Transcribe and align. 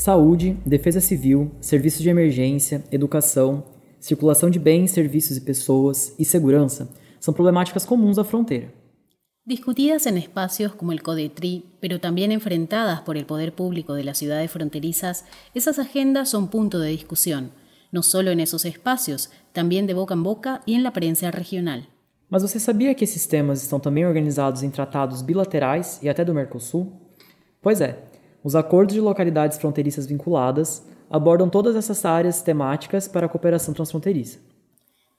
Saúde, 0.00 0.56
defesa 0.64 0.98
civil, 0.98 1.50
serviços 1.60 2.00
de 2.00 2.08
emergência, 2.08 2.82
educação, 2.90 3.62
circulação 4.00 4.48
de 4.48 4.58
bens, 4.58 4.92
serviços 4.92 5.36
e 5.36 5.42
pessoas 5.42 6.14
e 6.18 6.24
segurança 6.24 6.88
são 7.20 7.34
problemáticas 7.34 7.84
comuns 7.84 8.18
à 8.18 8.24
fronteira. 8.24 8.72
Discutidas 9.44 10.06
en 10.06 10.16
espacios 10.16 10.72
como 10.72 10.92
el 10.92 11.02
CODETRI, 11.02 11.66
pero 11.82 12.00
también 12.00 12.32
enfrentadas 12.32 13.02
por 13.02 13.18
el 13.18 13.26
poder 13.26 13.52
público 13.52 13.92
de 13.92 14.04
las 14.04 14.16
ciudades 14.16 14.50
fronterizas, 14.50 15.26
esas 15.54 15.78
agendas 15.78 16.30
son 16.30 16.48
punto 16.48 16.78
de 16.78 16.88
discusión, 16.88 17.50
no 17.92 18.02
solo 18.02 18.30
en 18.30 18.40
esos 18.40 18.64
espacios, 18.64 19.30
también 19.52 19.86
de 19.86 19.92
boca 19.92 20.14
en 20.14 20.22
boca 20.22 20.62
y 20.64 20.76
en 20.76 20.82
la 20.82 20.94
prensa 20.94 21.30
regional. 21.30 21.86
Mas 22.30 22.40
você 22.40 22.58
sabia 22.58 22.94
que 22.94 23.04
esses 23.04 23.26
temas 23.26 23.62
estão 23.62 23.78
também 23.78 24.06
organizados 24.06 24.62
em 24.62 24.70
tratados 24.70 25.20
bilaterais 25.20 26.00
e 26.02 26.08
até 26.08 26.24
do 26.24 26.32
Mercosul? 26.32 26.90
Pois 27.60 27.82
é, 27.82 28.09
os 28.42 28.54
acordos 28.54 28.94
de 28.94 29.00
localidades 29.00 29.58
fronteiriças 29.58 30.06
vinculadas 30.06 30.82
abordam 31.10 31.48
todas 31.48 31.76
essas 31.76 32.04
áreas 32.04 32.40
temáticas 32.42 33.08
para 33.08 33.26
a 33.26 33.28
cooperação 33.28 33.74
transfronteiriça. 33.74 34.38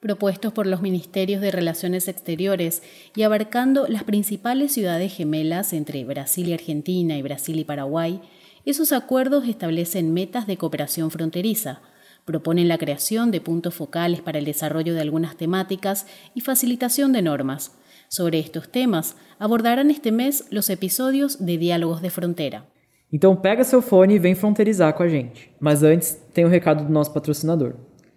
propuestos 0.02 0.52
por 0.52 0.66
los 0.66 0.82
Ministerios 0.82 1.40
de 1.40 1.52
Relaciones 1.52 2.08
Exteriores 2.08 2.82
y 3.14 3.22
abarcando 3.22 3.86
las 3.86 4.02
principales 4.02 4.72
ciudades 4.72 5.14
gemelas 5.14 5.72
entre 5.72 6.04
Brasil 6.04 6.48
y 6.48 6.52
Argentina 6.52 7.16
y 7.16 7.22
Brasil 7.22 7.56
y 7.60 7.64
Paraguay, 7.64 8.20
esos 8.64 8.90
acuerdos 8.90 9.46
establecen 9.46 10.12
metas 10.12 10.48
de 10.48 10.56
cooperación 10.56 11.12
fronteriza, 11.12 11.82
proponen 12.24 12.66
la 12.66 12.78
creación 12.78 13.30
de 13.30 13.40
puntos 13.40 13.74
focales 13.74 14.20
para 14.20 14.40
el 14.40 14.44
desarrollo 14.44 14.92
de 14.92 15.02
algunas 15.02 15.36
temáticas 15.36 16.08
y 16.34 16.40
facilitación 16.40 17.12
de 17.12 17.22
normas. 17.22 17.70
Sobre 18.08 18.40
estos 18.40 18.68
temas 18.68 19.14
abordarán 19.38 19.88
este 19.88 20.10
mes 20.10 20.46
los 20.50 20.68
episodios 20.68 21.46
de 21.46 21.58
Diálogos 21.58 22.02
de 22.02 22.10
Frontera. 22.10 22.71
Então 23.12 23.36
pega 23.36 23.62
seu 23.62 23.82
fone 23.82 24.14
e 24.14 24.18
vem 24.18 24.34
fronterizar 24.34 24.94
com 24.94 25.02
a 25.02 25.08
gente. 25.08 25.52
Mas 25.60 25.82
antes, 25.82 26.16
tem 26.32 26.44
o 26.44 26.48
um 26.48 26.50
recado 26.50 26.84
do 26.84 26.92
nosso 26.92 27.12
patrocinador. 27.12 27.74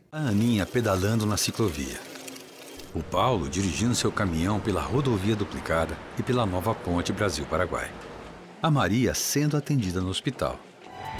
A 0.10 0.30
Aninha 0.30 0.66
pedalando 0.66 1.26
na 1.26 1.36
ciclovia. 1.36 2.00
O 2.96 3.04
Paulo 3.04 3.50
dirigindo 3.50 3.94
seu 3.94 4.10
caminhão 4.10 4.58
pela 4.58 4.82
rodovia 4.82 5.36
duplicada 5.36 5.98
e 6.18 6.24
pela 6.24 6.46
nova 6.46 6.74
ponte 6.74 7.12
Brasil-Paraguai. 7.12 7.90
A 8.64 8.72
Maria 8.72 9.14
sendo 9.14 9.58
atendida 9.58 10.00
no 10.00 10.08
hospital. 10.08 10.58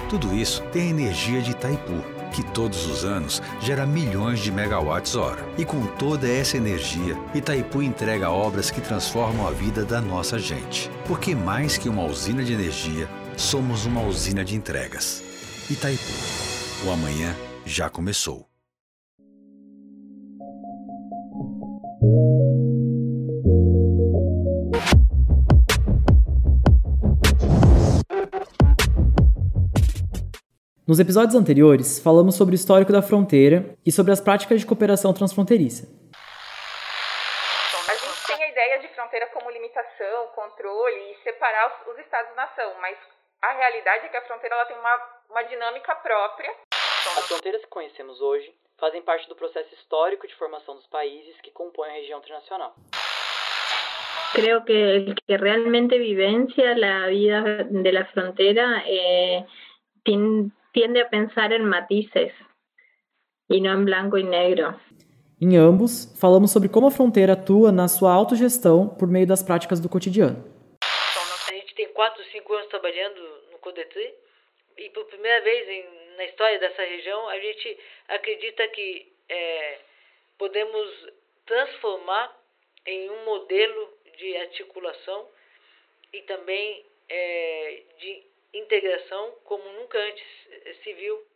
Tudo 0.10 0.34
isso 0.34 0.64
tem 0.72 0.84
a 0.84 0.90
energia 0.92 1.42
de 1.42 1.52
Itaipu, 1.52 2.02
que 2.32 2.44
todos 2.52 2.86
os 2.86 3.04
anos 3.04 3.42
gera 3.60 3.86
milhões 3.86 4.40
de 4.40 4.52
megawatts 4.54 5.16
hora. 5.16 5.44
E 5.58 5.66
com 5.66 5.86
toda 5.86 6.30
essa 6.30 6.56
energia, 6.56 7.18
Itaipu 7.34 7.82
entrega 7.82 8.32
obras 8.32 8.72
que 8.72 8.80
transformam 8.80 9.46
a 9.46 9.52
vida 9.52 9.84
da 9.84 10.00
nossa 10.00 10.40
gente. 10.40 10.90
Porque 11.06 11.36
mais 11.36 11.78
que 11.78 11.90
uma 11.90 12.06
usina 12.06 12.44
de 12.44 12.54
energia, 12.54 13.10
somos 13.38 13.86
uma 13.86 14.02
usina 14.04 14.44
de 14.46 14.56
entregas. 14.56 15.22
Itaipu. 15.70 16.04
O 16.86 16.92
amanhã 16.92 17.36
já 17.66 17.90
começou. 17.90 18.48
Nos 30.88 31.00
episódios 31.00 31.36
anteriores, 31.36 32.00
falamos 32.00 32.36
sobre 32.36 32.54
o 32.54 32.56
histórico 32.56 32.92
da 32.92 33.02
fronteira 33.02 33.76
e 33.84 33.92
sobre 33.92 34.12
as 34.12 34.22
práticas 34.22 34.62
de 34.62 34.68
cooperação 34.68 35.12
transfronteiriça. 35.12 35.88
A 37.90 37.96
gente 37.96 38.28
tem 38.28 38.44
a 38.44 38.50
ideia 38.50 38.80
de 38.80 38.88
fronteira 38.90 39.26
como 39.34 39.50
limitação, 39.50 40.28
controle 40.36 41.12
e 41.12 41.24
separar 41.24 41.84
os 41.92 41.98
estados-nação, 41.98 42.76
mas 42.80 42.98
a 43.46 43.54
realidade 43.54 44.06
é 44.06 44.10
que 44.10 44.18
a 44.18 44.22
fronteira 44.22 44.56
ela 44.56 44.66
tem 44.66 44.78
uma, 44.78 44.96
uma 45.30 45.44
dinâmica 45.44 45.96
própria. 45.96 46.52
As 47.18 47.28
fronteiras 47.28 47.62
que 47.62 47.68
conhecemos 47.68 48.20
hoje 48.20 48.52
fazem 48.80 49.02
parte 49.04 49.30
do 49.30 49.36
processo 49.36 49.74
histórico 49.76 50.28
de 50.28 50.36
formação 50.36 50.76
dos 50.76 50.88
países 50.88 51.40
que 51.42 51.52
compõem 51.52 51.92
a 51.92 51.94
região 51.94 52.20
internacional. 52.20 52.76
Creo 54.34 54.66
que 54.66 54.74
el 54.74 55.16
que 55.16 55.38
realmente 55.38 55.98
vivencia 55.98 56.76
la 56.76 57.08
vida 57.08 57.64
de 57.64 57.92
la 57.92 58.06
frontera 58.06 58.84
eh, 58.86 59.46
tiende 60.04 61.02
a 61.02 61.06
pensar 61.06 61.54
em 61.54 61.64
matices 61.64 62.34
e 63.50 63.62
não 63.62 63.82
em 63.82 63.86
branco 63.86 64.18
e 64.18 64.24
negro. 64.24 64.76
Em 65.40 65.56
ambos, 65.56 66.14
falamos 66.20 66.52
sobre 66.52 66.68
como 66.68 66.88
a 66.88 66.92
fronteira 66.92 67.34
atua 67.34 67.72
na 67.72 67.88
sua 67.88 68.12
autogestão 68.12 68.90
por 68.90 69.08
meio 69.08 69.28
das 69.28 69.44
práticas 69.44 69.80
do 69.80 69.88
cotidiano. 69.88 70.44
A 70.82 71.54
gente 71.54 71.76
tem 71.76 71.88
4, 71.94 72.24
5 72.32 72.54
anos 72.54 72.68
trabalhando 72.68 73.45
Codetri 73.66 74.14
e 74.78 74.90
por 74.92 75.06
primeira 75.06 75.42
vez 75.42 75.68
em, 75.68 75.84
na 76.18 76.26
história 76.26 76.60
dessa 76.60 76.84
região 76.84 77.28
a 77.30 77.40
gente 77.40 77.80
acredita 78.08 78.68
que 78.68 79.12
é, 79.28 79.80
podemos 80.38 80.88
transformar 81.48 82.28
em 82.86 83.10
um 83.10 83.26
modelo 83.26 83.98
de 84.18 84.38
articulação 84.38 85.28
e 86.14 86.22
também 86.22 86.86
é, 87.10 87.84
de 88.00 88.24
integración 88.54 89.34
como 89.44 89.64
nunca 89.74 89.98
antes 89.98 90.28
se 90.84 90.94
vio. 90.94 91.36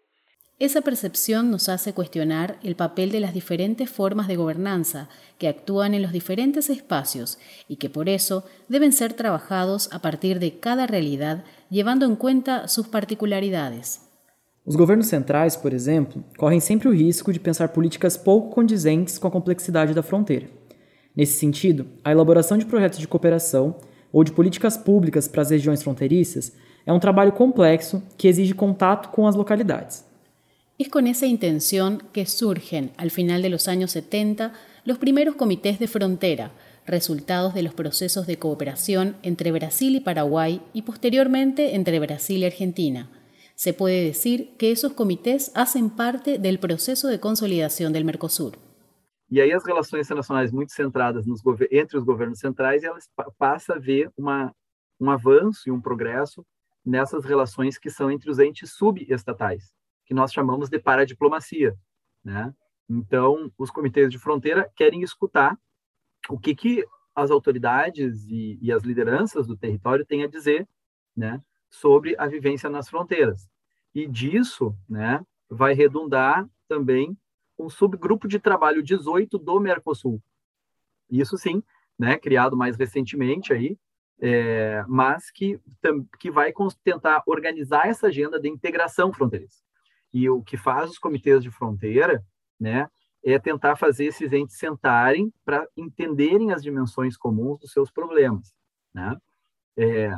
Esa 0.59 0.81
percepción 0.81 1.51
nos 1.51 1.69
hace 1.69 1.93
cuestionar 1.93 2.57
el 2.65 2.75
papel 2.75 3.13
de 3.13 3.21
las 3.21 3.33
diferentes 3.33 3.89
formas 3.89 4.27
de 4.27 4.35
gobernanza 4.35 5.07
que 5.37 5.47
actúan 5.47 5.93
en 5.93 6.01
los 6.01 6.11
diferentes 6.11 6.69
espacios 6.69 7.39
y 7.69 7.77
que 7.77 7.89
por 7.89 8.09
eso 8.09 8.43
deben 8.67 8.91
ser 8.91 9.13
trabajados 9.13 9.87
a 9.93 10.01
partir 10.01 10.39
de 10.39 10.59
cada 10.59 10.85
realidad, 10.85 11.45
llevando 11.69 12.05
en 12.05 12.15
cuenta 12.15 12.67
sus 12.67 12.87
particularidades. 12.87 14.01
Os 14.65 14.75
governos 14.75 15.07
centrais, 15.07 15.55
por 15.55 15.73
exemplo, 15.73 16.23
correm 16.37 16.59
sempre 16.59 16.87
o 16.87 16.91
risco 16.91 17.31
de 17.31 17.39
pensar 17.39 17.69
políticas 17.69 18.17
pouco 18.17 18.49
condizentes 18.49 19.17
com 19.17 19.27
a 19.27 19.31
complexidade 19.31 19.93
da 19.93 20.03
fronteira. 20.03 20.47
Nesse 21.15 21.39
sentido, 21.39 21.87
a 22.03 22.11
elaboração 22.11 22.57
de 22.57 22.65
projetos 22.65 22.99
de 22.99 23.07
cooperação 23.07 23.75
ou 24.11 24.23
de 24.23 24.31
políticas 24.31 24.77
públicas 24.77 25.27
para 25.27 25.41
as 25.41 25.49
regiões 25.49 25.81
fronteiriças 25.81 26.53
É 26.89 26.91
um 26.91 26.99
trabalho 26.99 27.33
complexo 27.33 28.01
que 28.17 28.27
exige 28.27 28.55
contato 28.55 29.09
com 29.09 29.27
as 29.27 29.35
localidades. 29.35 30.05
Es 30.77 30.87
con 30.87 31.05
esa 31.05 31.27
intención 31.27 32.01
que 32.11 32.25
surgen, 32.25 32.91
al 32.97 33.11
final 33.11 33.41
de 33.43 33.49
los 33.49 33.67
años 33.67 33.91
70, 33.91 34.53
los 34.85 34.97
primeros 34.97 35.35
comités 35.35 35.77
de 35.77 35.87
frontera, 35.87 36.51
resultados 36.89 37.53
de 37.53 37.63
los 37.63 37.73
procesos 37.73 38.27
de 38.27 38.37
cooperación 38.37 39.15
entre 39.23 39.51
Brasil 39.51 39.95
y 39.95 39.99
Paraguay 39.99 40.61
y 40.73 40.81
posteriormente 40.81 41.75
entre 41.75 41.99
Brasil 41.99 42.39
y 42.39 42.45
Argentina. 42.45 43.09
Se 43.55 43.73
puede 43.73 44.03
decir 44.03 44.55
que 44.57 44.71
esos 44.71 44.93
comités 44.93 45.51
hacen 45.55 45.89
parte 45.89 46.37
del 46.37 46.59
proceso 46.59 47.07
de 47.07 47.19
consolidación 47.19 47.93
del 47.93 48.05
Mercosur. 48.05 48.57
E 49.31 49.39
aí 49.39 49.51
as 49.51 49.63
relações 49.63 50.07
internacionais 50.07 50.51
muito 50.51 50.73
centradas 50.73 51.25
nos 51.25 51.41
entre 51.69 51.97
os 51.97 52.03
governos 52.03 52.39
centrais, 52.39 52.83
elas 52.83 53.07
passa 53.37 53.75
a 53.75 53.79
ver 53.79 54.11
uma, 54.17 54.51
um 54.99 55.11
avanço 55.11 55.69
e 55.69 55.71
um 55.71 55.79
progresso 55.79 56.43
nessas 56.83 57.23
relações 57.25 57.77
que 57.77 57.89
são 57.89 58.09
entre 58.09 58.31
os 58.31 58.39
entes 58.39 58.73
subestatais, 58.73 59.71
que 60.05 60.13
nós 60.13 60.33
chamamos 60.33 60.69
de 60.69 60.79
paradiplomacia, 60.79 61.75
né? 62.23 62.51
Então, 62.89 63.51
os 63.55 63.69
comitês 63.69 64.09
de 64.09 64.17
fronteira 64.17 64.67
querem 64.75 65.03
escutar 65.03 65.55
o 66.27 66.37
que, 66.37 66.55
que 66.55 66.85
as 67.15 67.31
autoridades 67.31 68.25
e, 68.27 68.57
e 68.61 68.71
as 68.71 68.83
lideranças 68.83 69.47
do 69.47 69.57
território 69.57 70.05
têm 70.05 70.23
a 70.23 70.27
dizer, 70.27 70.67
né, 71.15 71.41
sobre 71.69 72.15
a 72.17 72.27
vivência 72.27 72.69
nas 72.69 72.89
fronteiras. 72.89 73.47
E 73.93 74.07
disso, 74.07 74.75
né, 74.87 75.23
vai 75.49 75.73
redundar 75.73 76.47
também 76.67 77.17
um 77.57 77.69
subgrupo 77.69 78.27
de 78.27 78.39
trabalho 78.39 78.81
18 78.81 79.37
do 79.37 79.59
Mercosul. 79.59 80.21
Isso 81.09 81.37
sim, 81.37 81.61
né, 81.97 82.17
criado 82.17 82.55
mais 82.55 82.77
recentemente 82.77 83.51
aí, 83.51 83.77
é, 84.21 84.83
mas 84.87 85.31
que, 85.31 85.59
que 86.19 86.29
vai 86.29 86.53
tentar 86.83 87.23
organizar 87.25 87.87
essa 87.87 88.07
agenda 88.07 88.39
de 88.39 88.49
integração 88.49 89.11
fronteiriça. 89.11 89.61
E 90.13 90.29
o 90.29 90.41
que 90.41 90.57
faz 90.57 90.89
os 90.89 90.97
comitês 90.97 91.43
de 91.43 91.51
fronteira, 91.51 92.23
né, 92.59 92.89
é 93.23 93.37
tentar 93.37 93.75
fazer 93.75 94.05
esses 94.05 94.31
entes 94.31 94.57
sentarem 94.57 95.31
para 95.43 95.67
entenderem 95.75 96.51
as 96.51 96.63
dimensões 96.63 97.17
comuns 97.17 97.59
dos 97.59 97.71
seus 97.71 97.91
problemas, 97.91 98.53
né? 98.93 99.17
É, 99.77 100.17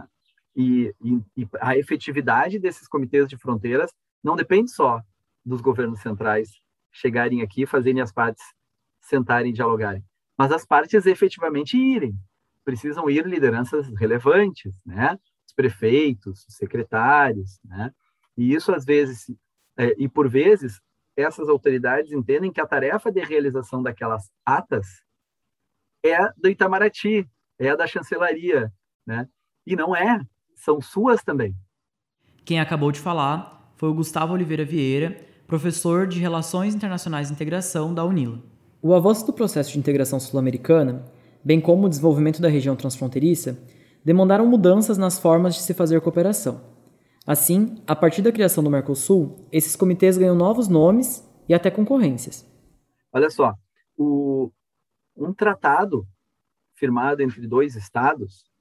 e, 0.55 0.93
e, 1.01 1.21
e, 1.37 1.47
a 1.59 1.77
efetividade 1.77 2.59
desses 2.59 2.87
comitês 2.87 3.27
de 3.27 3.37
fronteiras 3.37 3.91
não 4.23 4.35
depende 4.35 4.71
só 4.71 5.01
dos 5.45 5.61
governos 5.61 6.01
centrais 6.01 6.49
chegarem 6.91 7.41
aqui, 7.41 7.65
fazerem 7.65 8.01
as 8.01 8.11
partes 8.11 8.43
sentarem 8.99 9.53
dialogarem, 9.53 10.03
mas 10.37 10.51
as 10.51 10.65
partes 10.65 11.05
efetivamente 11.05 11.77
irem, 11.77 12.13
precisam 12.63 13.09
ir 13.09 13.25
lideranças 13.25 13.87
relevantes, 13.97 14.73
né? 14.85 15.17
Os 15.47 15.53
prefeitos, 15.53 16.45
os 16.47 16.55
secretários, 16.55 17.59
né? 17.63 17.91
E 18.37 18.53
isso 18.53 18.71
às 18.71 18.85
vezes 18.85 19.31
é, 19.77 19.95
e 19.97 20.07
por 20.07 20.29
vezes 20.29 20.79
essas 21.15 21.49
autoridades 21.49 22.11
entendem 22.11 22.51
que 22.51 22.61
a 22.61 22.67
tarefa 22.67 23.11
de 23.11 23.21
realização 23.21 23.81
daquelas 23.83 24.29
atas 24.45 24.87
é 26.03 26.17
do 26.37 26.49
Itamaraty, 26.49 27.27
é 27.59 27.75
da 27.75 27.85
chancelaria, 27.85 28.71
né? 29.05 29.27
E 29.65 29.75
não 29.75 29.95
é, 29.95 30.19
são 30.55 30.81
suas 30.81 31.23
também. 31.23 31.55
Quem 32.43 32.59
acabou 32.59 32.91
de 32.91 32.99
falar 32.99 33.73
foi 33.75 33.89
o 33.89 33.93
Gustavo 33.93 34.33
Oliveira 34.33 34.65
Vieira, 34.65 35.15
professor 35.47 36.07
de 36.07 36.19
Relações 36.19 36.73
Internacionais 36.73 37.29
e 37.29 37.33
Integração 37.33 37.93
da 37.93 38.03
UNILA. 38.03 38.41
O 38.81 38.95
avanço 38.95 39.25
do 39.25 39.33
processo 39.33 39.73
de 39.73 39.79
integração 39.79 40.19
sul-americana, 40.19 41.05
bem 41.43 41.61
como 41.61 41.85
o 41.85 41.89
desenvolvimento 41.89 42.41
da 42.41 42.47
região 42.47 42.75
transfronteiriça, 42.75 43.59
demandaram 44.03 44.47
mudanças 44.47 44.97
nas 44.97 45.19
formas 45.19 45.53
de 45.53 45.61
se 45.61 45.73
fazer 45.73 46.01
cooperação. 46.01 46.70
Assim, 47.31 47.81
a 47.87 47.95
partir 47.95 48.21
da 48.21 48.29
criação 48.29 48.61
do 48.61 48.69
Mercosul, 48.69 49.47
esses 49.53 49.73
comitês 49.73 50.17
ganham 50.17 50.35
novos 50.35 50.67
nomes 50.67 51.25
e 51.47 51.53
até 51.53 51.71
concorrências. 51.71 52.45
Olha 53.09 53.29
só, 53.29 53.53
o, 53.97 54.51
um 55.15 55.33
tratado 55.33 56.05
firmado 56.75 57.21
entre 57.23 57.47
dois 57.47 57.77
estados, 57.77 58.51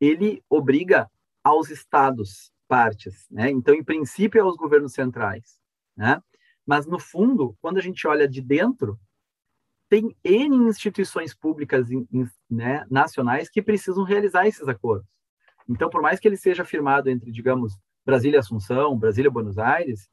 ele 0.00 0.42
obriga 0.50 1.08
aos 1.44 1.70
estados 1.70 2.50
partes, 2.66 3.24
né? 3.30 3.52
Então, 3.52 3.72
em 3.72 3.84
princípio, 3.84 4.42
aos 4.42 4.56
governos 4.56 4.94
centrais, 4.94 5.60
né? 5.96 6.20
Mas 6.66 6.88
no 6.88 6.98
fundo, 6.98 7.56
quando 7.60 7.78
a 7.78 7.80
gente 7.80 8.04
olha 8.04 8.26
de 8.26 8.42
dentro, 8.42 8.98
tem 9.88 10.12
N 10.24 10.56
instituições 10.68 11.36
públicas 11.36 11.86
né, 12.50 12.84
nacionais 12.90 13.48
que 13.48 13.62
precisam 13.62 14.02
realizar 14.02 14.48
esses 14.48 14.66
acordos. 14.66 15.06
Então, 15.68 15.88
por 15.88 16.02
mais 16.02 16.18
que 16.18 16.26
ele 16.26 16.36
seja 16.36 16.64
firmado 16.64 17.08
entre, 17.08 17.30
digamos, 17.30 17.78
Brasília 18.08 18.40
Assunção, 18.40 18.96
Brasília 18.96 19.30
Buenos 19.30 19.58
Aires, 19.58 20.08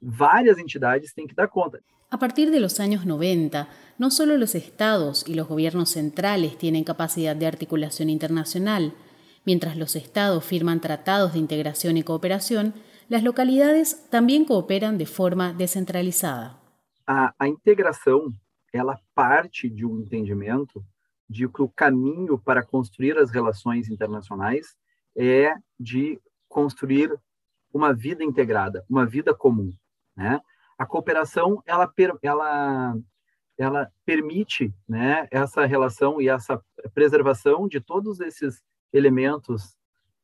várias 0.00 0.58
entidades 0.58 1.12
têm 1.12 1.26
que 1.26 1.34
dar 1.34 1.48
conta. 1.48 1.80
A 2.08 2.16
partir 2.16 2.52
de 2.52 2.60
los 2.60 2.78
años 2.78 3.04
90, 3.04 3.68
no 3.98 4.12
solo 4.12 4.36
los 4.36 4.54
estados 4.54 5.24
y 5.26 5.34
los 5.34 5.48
gobiernos 5.48 5.90
centrales 5.90 6.56
tienen 6.56 6.84
capacidad 6.84 7.34
de 7.34 7.48
articulación 7.48 8.10
internacional, 8.10 8.94
mientras 9.44 9.76
los 9.76 9.96
estados 9.96 10.44
firman 10.44 10.80
tratados 10.80 11.32
de 11.32 11.40
integración 11.40 11.96
y 11.96 12.04
cooperación, 12.04 12.74
las 13.08 13.24
localidades 13.24 14.08
también 14.08 14.44
cooperan 14.44 14.96
de 14.96 15.06
forma 15.06 15.52
descentralizada. 15.52 16.60
A, 17.08 17.34
a 17.36 17.48
integração, 17.48 18.32
ela 18.72 19.00
parte 19.16 19.68
de 19.68 19.84
um 19.84 19.98
entendimento 19.98 20.80
de 21.28 21.48
que 21.48 21.60
o 21.60 21.68
caminho 21.68 22.38
para 22.38 22.62
construir 22.62 23.18
as 23.18 23.32
relações 23.32 23.88
internacionais 23.88 24.76
é 25.16 25.52
de 25.76 26.20
construir 26.48 27.10
uma 27.72 27.92
vida 27.92 28.22
integrada, 28.22 28.84
uma 28.88 29.06
vida 29.06 29.34
comum, 29.34 29.72
né? 30.16 30.40
A 30.78 30.86
cooperação 30.86 31.62
ela 31.66 31.92
ela 32.22 32.96
ela 33.58 33.92
permite, 34.04 34.74
né, 34.88 35.28
essa 35.30 35.64
relação 35.66 36.20
e 36.20 36.28
essa 36.28 36.60
preservação 36.94 37.68
de 37.68 37.80
todos 37.80 38.18
esses 38.20 38.62
elementos 38.92 39.76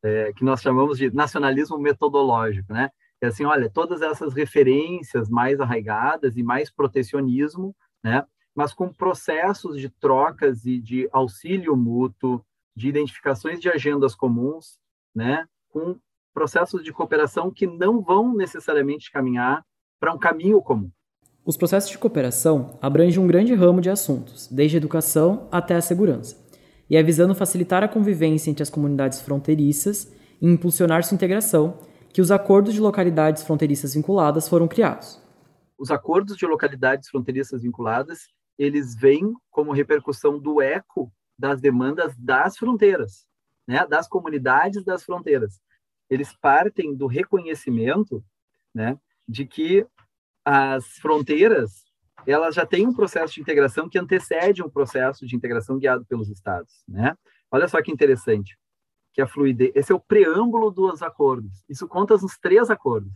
é, 0.02 0.32
que 0.32 0.44
nós 0.44 0.60
chamamos 0.60 0.98
de 0.98 1.14
nacionalismo 1.14 1.78
metodológico, 1.78 2.72
né? 2.72 2.90
É 3.20 3.26
assim, 3.26 3.44
olha, 3.44 3.68
todas 3.68 4.00
essas 4.00 4.32
referências 4.32 5.28
mais 5.28 5.60
arraigadas 5.60 6.36
e 6.36 6.42
mais 6.42 6.70
protecionismo, 6.70 7.74
né? 8.02 8.24
Mas 8.54 8.72
com 8.72 8.92
processos 8.92 9.78
de 9.78 9.88
trocas 9.88 10.64
e 10.64 10.80
de 10.80 11.08
auxílio 11.12 11.76
mútuo, 11.76 12.44
de 12.76 12.88
identificações 12.88 13.60
de 13.60 13.68
agendas 13.68 14.14
comuns, 14.14 14.78
né? 15.14 15.46
Com 15.68 15.98
processos 16.38 16.84
de 16.84 16.92
cooperação 16.92 17.50
que 17.50 17.66
não 17.66 18.00
vão 18.00 18.32
necessariamente 18.32 19.10
caminhar 19.10 19.64
para 19.98 20.14
um 20.14 20.18
caminho 20.18 20.62
comum. 20.62 20.88
Os 21.44 21.56
processos 21.56 21.90
de 21.90 21.98
cooperação 21.98 22.78
abrangem 22.80 23.20
um 23.20 23.26
grande 23.26 23.54
ramo 23.54 23.80
de 23.80 23.90
assuntos, 23.90 24.46
desde 24.46 24.76
a 24.76 24.78
educação 24.78 25.48
até 25.50 25.74
a 25.74 25.80
segurança, 25.80 26.36
e 26.88 26.96
é 26.96 27.02
visando 27.02 27.34
facilitar 27.34 27.82
a 27.82 27.88
convivência 27.88 28.52
entre 28.52 28.62
as 28.62 28.70
comunidades 28.70 29.20
fronteiriças 29.20 30.14
e 30.40 30.46
impulsionar 30.46 31.02
sua 31.02 31.16
integração 31.16 31.76
que 32.12 32.20
os 32.22 32.30
acordos 32.30 32.72
de 32.72 32.80
localidades 32.80 33.42
fronteiriças 33.42 33.94
vinculadas 33.94 34.48
foram 34.48 34.68
criados. 34.68 35.20
Os 35.76 35.90
acordos 35.90 36.36
de 36.36 36.46
localidades 36.46 37.08
fronteiriças 37.08 37.62
vinculadas, 37.62 38.28
eles 38.56 38.94
vêm 38.94 39.32
como 39.50 39.72
repercussão 39.72 40.38
do 40.38 40.62
eco 40.62 41.10
das 41.36 41.60
demandas 41.60 42.14
das 42.16 42.56
fronteiras, 42.56 43.26
né, 43.66 43.84
das 43.88 44.06
comunidades 44.06 44.84
das 44.84 45.02
fronteiras. 45.02 45.60
Eles 46.10 46.34
partem 46.34 46.94
do 46.94 47.06
reconhecimento, 47.06 48.24
né, 48.74 48.98
de 49.26 49.46
que 49.46 49.86
as 50.44 50.86
fronteiras 50.98 51.88
elas 52.26 52.54
já 52.54 52.66
têm 52.66 52.86
um 52.86 52.92
processo 52.92 53.34
de 53.34 53.40
integração 53.40 53.88
que 53.88 53.98
antecede 53.98 54.62
um 54.62 54.68
processo 54.68 55.26
de 55.26 55.36
integração 55.36 55.78
guiado 55.78 56.04
pelos 56.04 56.28
estados, 56.28 56.82
né? 56.88 57.16
Olha 57.50 57.68
só 57.68 57.80
que 57.80 57.92
interessante, 57.92 58.58
que 59.12 59.22
a 59.22 59.26
fluidez, 59.26 59.72
esse 59.74 59.92
é 59.92 59.94
o 59.94 60.00
preâmbulo 60.00 60.70
dos 60.70 61.02
acordos. 61.02 61.64
Isso 61.68 61.86
conta 61.86 62.14
nos 62.14 62.36
três 62.38 62.70
acordos, 62.70 63.12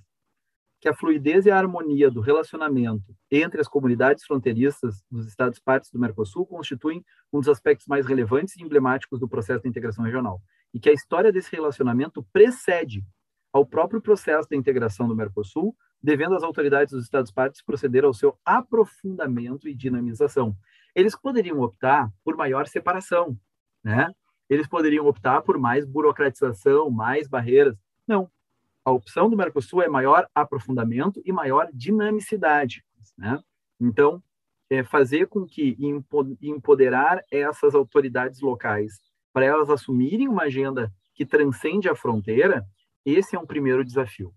que 0.80 0.88
a 0.88 0.94
fluidez 0.94 1.46
e 1.46 1.50
a 1.50 1.58
harmonia 1.58 2.10
do 2.10 2.20
relacionamento 2.20 3.14
entre 3.30 3.60
as 3.60 3.68
comunidades 3.68 4.24
fronteiriças 4.24 5.04
dos 5.10 5.26
estados 5.26 5.58
partes 5.58 5.90
do 5.90 5.98
Mercosul 5.98 6.46
constituem 6.46 7.04
um 7.32 7.38
dos 7.38 7.48
aspectos 7.48 7.86
mais 7.86 8.06
relevantes 8.06 8.56
e 8.56 8.62
emblemáticos 8.62 9.20
do 9.20 9.28
processo 9.28 9.62
de 9.62 9.68
integração 9.68 10.04
regional, 10.04 10.40
e 10.72 10.80
que 10.80 10.88
a 10.88 10.92
história 10.92 11.32
desse 11.32 11.54
relacionamento 11.54 12.22
precede 12.32 13.04
ao 13.52 13.66
próprio 13.66 14.00
processo 14.00 14.48
de 14.48 14.56
integração 14.56 15.06
do 15.06 15.14
Mercosul, 15.14 15.76
devendo 16.02 16.34
as 16.34 16.42
autoridades 16.42 16.92
dos 16.92 17.04
Estados-partes 17.04 17.62
proceder 17.62 18.04
ao 18.04 18.14
seu 18.14 18.38
aprofundamento 18.44 19.68
e 19.68 19.74
dinamização. 19.74 20.56
Eles 20.94 21.14
poderiam 21.14 21.60
optar 21.60 22.10
por 22.24 22.36
maior 22.36 22.66
separação, 22.66 23.38
né? 23.84 24.10
Eles 24.48 24.66
poderiam 24.66 25.06
optar 25.06 25.42
por 25.42 25.58
mais 25.58 25.84
burocratização, 25.84 26.90
mais 26.90 27.28
barreiras. 27.28 27.76
Não. 28.06 28.30
A 28.84 28.90
opção 28.90 29.30
do 29.30 29.36
Mercosul 29.36 29.82
é 29.82 29.88
maior 29.88 30.26
aprofundamento 30.34 31.22
e 31.24 31.32
maior 31.32 31.68
dinamicidade, 31.72 32.84
né? 33.16 33.38
Então, 33.80 34.22
é 34.68 34.82
fazer 34.82 35.26
com 35.28 35.46
que 35.46 35.76
empoderar 36.40 37.22
essas 37.30 37.74
autoridades 37.74 38.40
locais 38.40 39.11
para 39.32 39.46
elas 39.46 39.70
assumirem 39.70 40.28
uma 40.28 40.44
agenda 40.44 40.92
que 41.14 41.26
transcende 41.26 41.88
a 41.88 41.94
fronteira 41.94 42.66
ese 43.04 43.36
es 43.36 43.40
un 43.40 43.46
primer 43.46 43.84
desafío. 43.84 44.32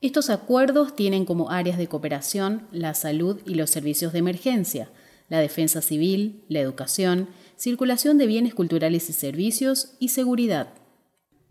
Estos 0.00 0.28
acuerdos 0.28 0.94
tienen 0.94 1.24
como 1.24 1.50
áreas 1.50 1.78
de 1.78 1.86
cooperación 1.86 2.66
la 2.72 2.92
salud 2.94 3.40
y 3.46 3.54
los 3.54 3.70
servicios 3.70 4.12
de 4.12 4.18
emergencia, 4.18 4.90
la 5.28 5.38
defensa 5.38 5.80
civil, 5.80 6.44
la 6.48 6.60
educación, 6.60 7.28
circulación 7.56 8.18
de 8.18 8.26
bienes 8.26 8.54
culturales 8.54 9.08
y 9.08 9.12
servicios 9.12 9.96
y 10.00 10.08
seguridad. 10.08 10.74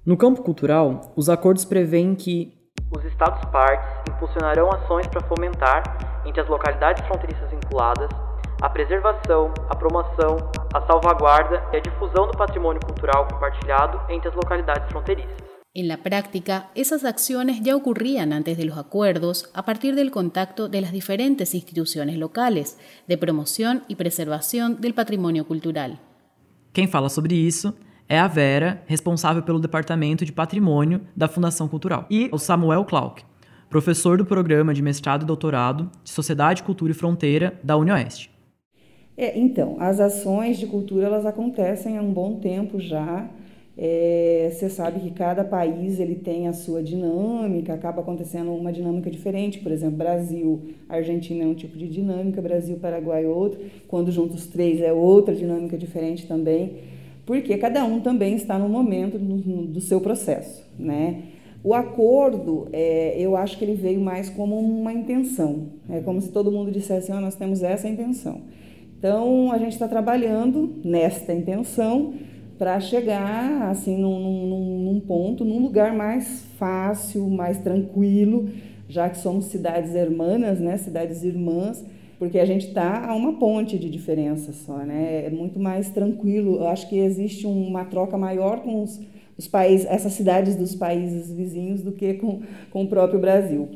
No 0.05 0.17
campo 0.17 0.43
cultural, 0.43 1.13
os 1.15 1.29
acordos 1.29 1.65
prevêem 1.65 2.15
que 2.15 2.51
os 2.95 3.03
Estados-partes 3.05 4.13
impulsionarão 4.13 4.69
ações 4.69 5.07
para 5.07 5.25
fomentar, 5.27 5.81
entre 6.25 6.41
as 6.41 6.49
localidades 6.49 7.03
fronteiriças 7.07 7.49
vinculadas, 7.49 8.09
a 8.63 8.69
preservação, 8.69 9.53
a 9.69 9.75
promoção, 9.75 10.37
a 10.73 10.79
salvaguarda 10.87 11.61
e 11.73 11.77
a 11.77 11.79
difusão 11.81 12.27
do 12.27 12.37
patrimônio 12.37 12.79
cultural 12.81 13.27
compartilhado 13.27 13.99
entre 14.09 14.29
as 14.29 14.35
localidades 14.35 14.89
fronteiriças. 14.89 15.35
En 15.75 15.87
la 15.89 15.97
práctica, 15.97 16.69
esas 16.73 17.03
acciones 17.03 17.61
ya 17.61 17.75
ocurrían 17.75 18.31
antes 18.31 18.57
de 18.57 18.63
los 18.63 18.77
acuerdos 18.77 19.49
a 19.53 19.65
partir 19.65 19.95
del 19.95 20.11
contacto 20.11 20.69
de 20.69 20.79
las 20.79 20.93
diferentes 20.93 21.53
instituciones 21.53 22.15
locales 22.17 22.77
de 23.05 23.17
promoción 23.17 23.83
y 23.89 23.95
preservación 23.95 24.79
del 24.79 24.93
patrimonio 24.93 25.45
cultural. 25.45 25.99
Quem 26.71 26.87
fala 26.87 27.09
sobre 27.09 27.35
isso 27.35 27.73
é 28.07 28.17
a 28.17 28.29
Vera, 28.29 28.81
responsável 28.87 29.43
pelo 29.43 29.59
Departamento 29.59 30.23
de 30.23 30.31
Patrimônio 30.31 31.01
da 31.13 31.27
Fundação 31.27 31.67
Cultural, 31.67 32.05
e 32.09 32.29
o 32.31 32.37
Samuel 32.37 32.85
Clark, 32.85 33.25
professor 33.69 34.17
do 34.17 34.25
programa 34.25 34.73
de 34.73 34.81
mestrado 34.81 35.23
e 35.23 35.25
doutorado 35.25 35.91
de 36.01 36.11
Sociedade, 36.11 36.63
Cultura 36.63 36.91
e 36.91 36.95
Fronteira 36.95 37.59
da 37.61 37.75
UniOeste. 37.75 38.32
É, 39.15 39.37
então, 39.37 39.77
as 39.79 39.99
ações 39.99 40.57
de 40.57 40.65
cultura 40.65 41.05
elas 41.05 41.25
acontecem 41.25 41.97
há 41.97 42.01
um 42.01 42.11
bom 42.11 42.35
tempo 42.35 42.79
já 42.79 43.29
é, 43.75 44.51
você 44.51 44.69
sabe 44.69 44.99
que 44.99 45.09
cada 45.09 45.43
país 45.43 45.99
ele 45.99 46.13
tem 46.13 46.47
a 46.47 46.53
sua 46.53 46.83
dinâmica, 46.83 47.73
acaba 47.73 48.01
acontecendo 48.01 48.53
uma 48.53 48.71
dinâmica 48.71 49.09
diferente. 49.09 49.59
Por 49.59 49.71
exemplo, 49.71 49.97
Brasil, 49.97 50.61
Argentina 50.87 51.43
é 51.43 51.47
um 51.47 51.55
tipo 51.55 51.77
de 51.77 51.87
dinâmica, 51.87 52.41
Brasil, 52.41 52.77
Paraguai 52.77 53.25
outro. 53.25 53.59
Quando 53.87 54.11
juntos 54.11 54.43
os 54.43 54.47
três 54.47 54.79
é 54.79 54.93
outra 54.93 55.33
dinâmica 55.33 55.75
diferente 55.75 56.27
também, 56.27 56.77
porque 57.25 57.57
cada 57.57 57.83
um 57.83 57.99
também 57.99 58.35
está 58.35 58.59
no 58.59 58.69
momento 58.69 59.17
do, 59.17 59.65
do 59.65 59.81
seu 59.81 59.99
processo, 59.99 60.63
né? 60.77 61.23
O 61.63 61.73
acordo, 61.73 62.67
é, 62.73 63.15
eu 63.17 63.37
acho 63.37 63.57
que 63.57 63.63
ele 63.63 63.73
veio 63.73 64.01
mais 64.01 64.29
como 64.29 64.59
uma 64.59 64.91
intenção. 64.91 65.69
É 65.89 66.01
como 66.01 66.19
se 66.21 66.29
todo 66.29 66.51
mundo 66.51 66.69
dissesse, 66.69 67.09
ah, 67.11 67.21
nós 67.21 67.35
temos 67.35 67.63
essa 67.63 67.87
intenção. 67.87 68.41
Então, 69.03 69.51
a 69.51 69.57
gente 69.57 69.73
está 69.73 69.85
trabalhando 69.85 70.79
nesta 70.81 71.33
intenção 71.33 72.13
para 72.57 72.79
chegar 72.79 73.69
assim 73.69 73.97
num, 73.97 74.47
num, 74.47 74.79
num, 74.93 74.99
ponto, 75.01 75.43
num 75.43 75.59
lugar 75.59 75.93
mais 75.93 76.45
fácil, 76.57 77.29
mais 77.29 77.57
tranquilo, 77.57 78.47
já 78.87 79.09
que 79.09 79.17
somos 79.17 79.47
cidades 79.47 79.93
hermanas, 79.93 80.61
né, 80.61 80.77
cidades 80.77 81.21
irmãs, 81.21 81.83
porque 82.17 82.39
a 82.39 82.45
gente 82.45 82.67
está 82.67 83.05
a 83.05 83.13
uma 83.13 83.33
ponte 83.33 83.77
de 83.77 83.89
diferença 83.89 84.53
só, 84.53 84.77
né? 84.77 85.25
É 85.25 85.29
muito 85.29 85.59
mais 85.59 85.89
tranquilo. 85.89 86.55
Eu 86.55 86.67
acho 86.69 86.87
que 86.87 86.97
existe 86.97 87.45
uma 87.45 87.83
troca 87.83 88.17
maior 88.17 88.61
com 88.61 88.83
os 88.83 89.01
os 89.35 89.47
países, 89.47 89.87
essas 89.89 90.13
cidades 90.13 90.55
dos 90.55 90.75
países 90.75 91.33
vizinhos 91.33 91.81
do 91.81 91.91
que 91.91 92.13
com, 92.13 92.43
com 92.69 92.83
o 92.83 92.87
próprio 92.87 93.19
Brasil. 93.19 93.67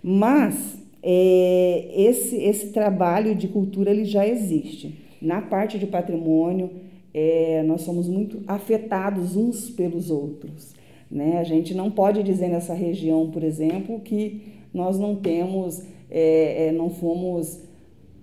Mas 0.00 0.79
é, 1.02 1.88
esse, 1.94 2.36
esse 2.36 2.68
trabalho 2.68 3.34
de 3.34 3.48
cultura 3.48 3.90
ele 3.90 4.04
já 4.04 4.26
existe. 4.26 4.98
Na 5.20 5.40
parte 5.40 5.78
de 5.78 5.86
patrimônio, 5.86 6.70
é, 7.12 7.62
nós 7.66 7.82
somos 7.82 8.08
muito 8.08 8.42
afetados 8.46 9.36
uns 9.36 9.70
pelos 9.70 10.10
outros. 10.10 10.74
Né? 11.10 11.38
A 11.38 11.44
gente 11.44 11.74
não 11.74 11.90
pode 11.90 12.22
dizer 12.22 12.48
nessa 12.48 12.74
região, 12.74 13.30
por 13.30 13.42
exemplo, 13.42 14.00
que 14.00 14.42
nós 14.72 14.98
não 14.98 15.16
temos, 15.16 15.82
é, 16.10 16.68
é, 16.68 16.72
não 16.72 16.90
fomos 16.90 17.60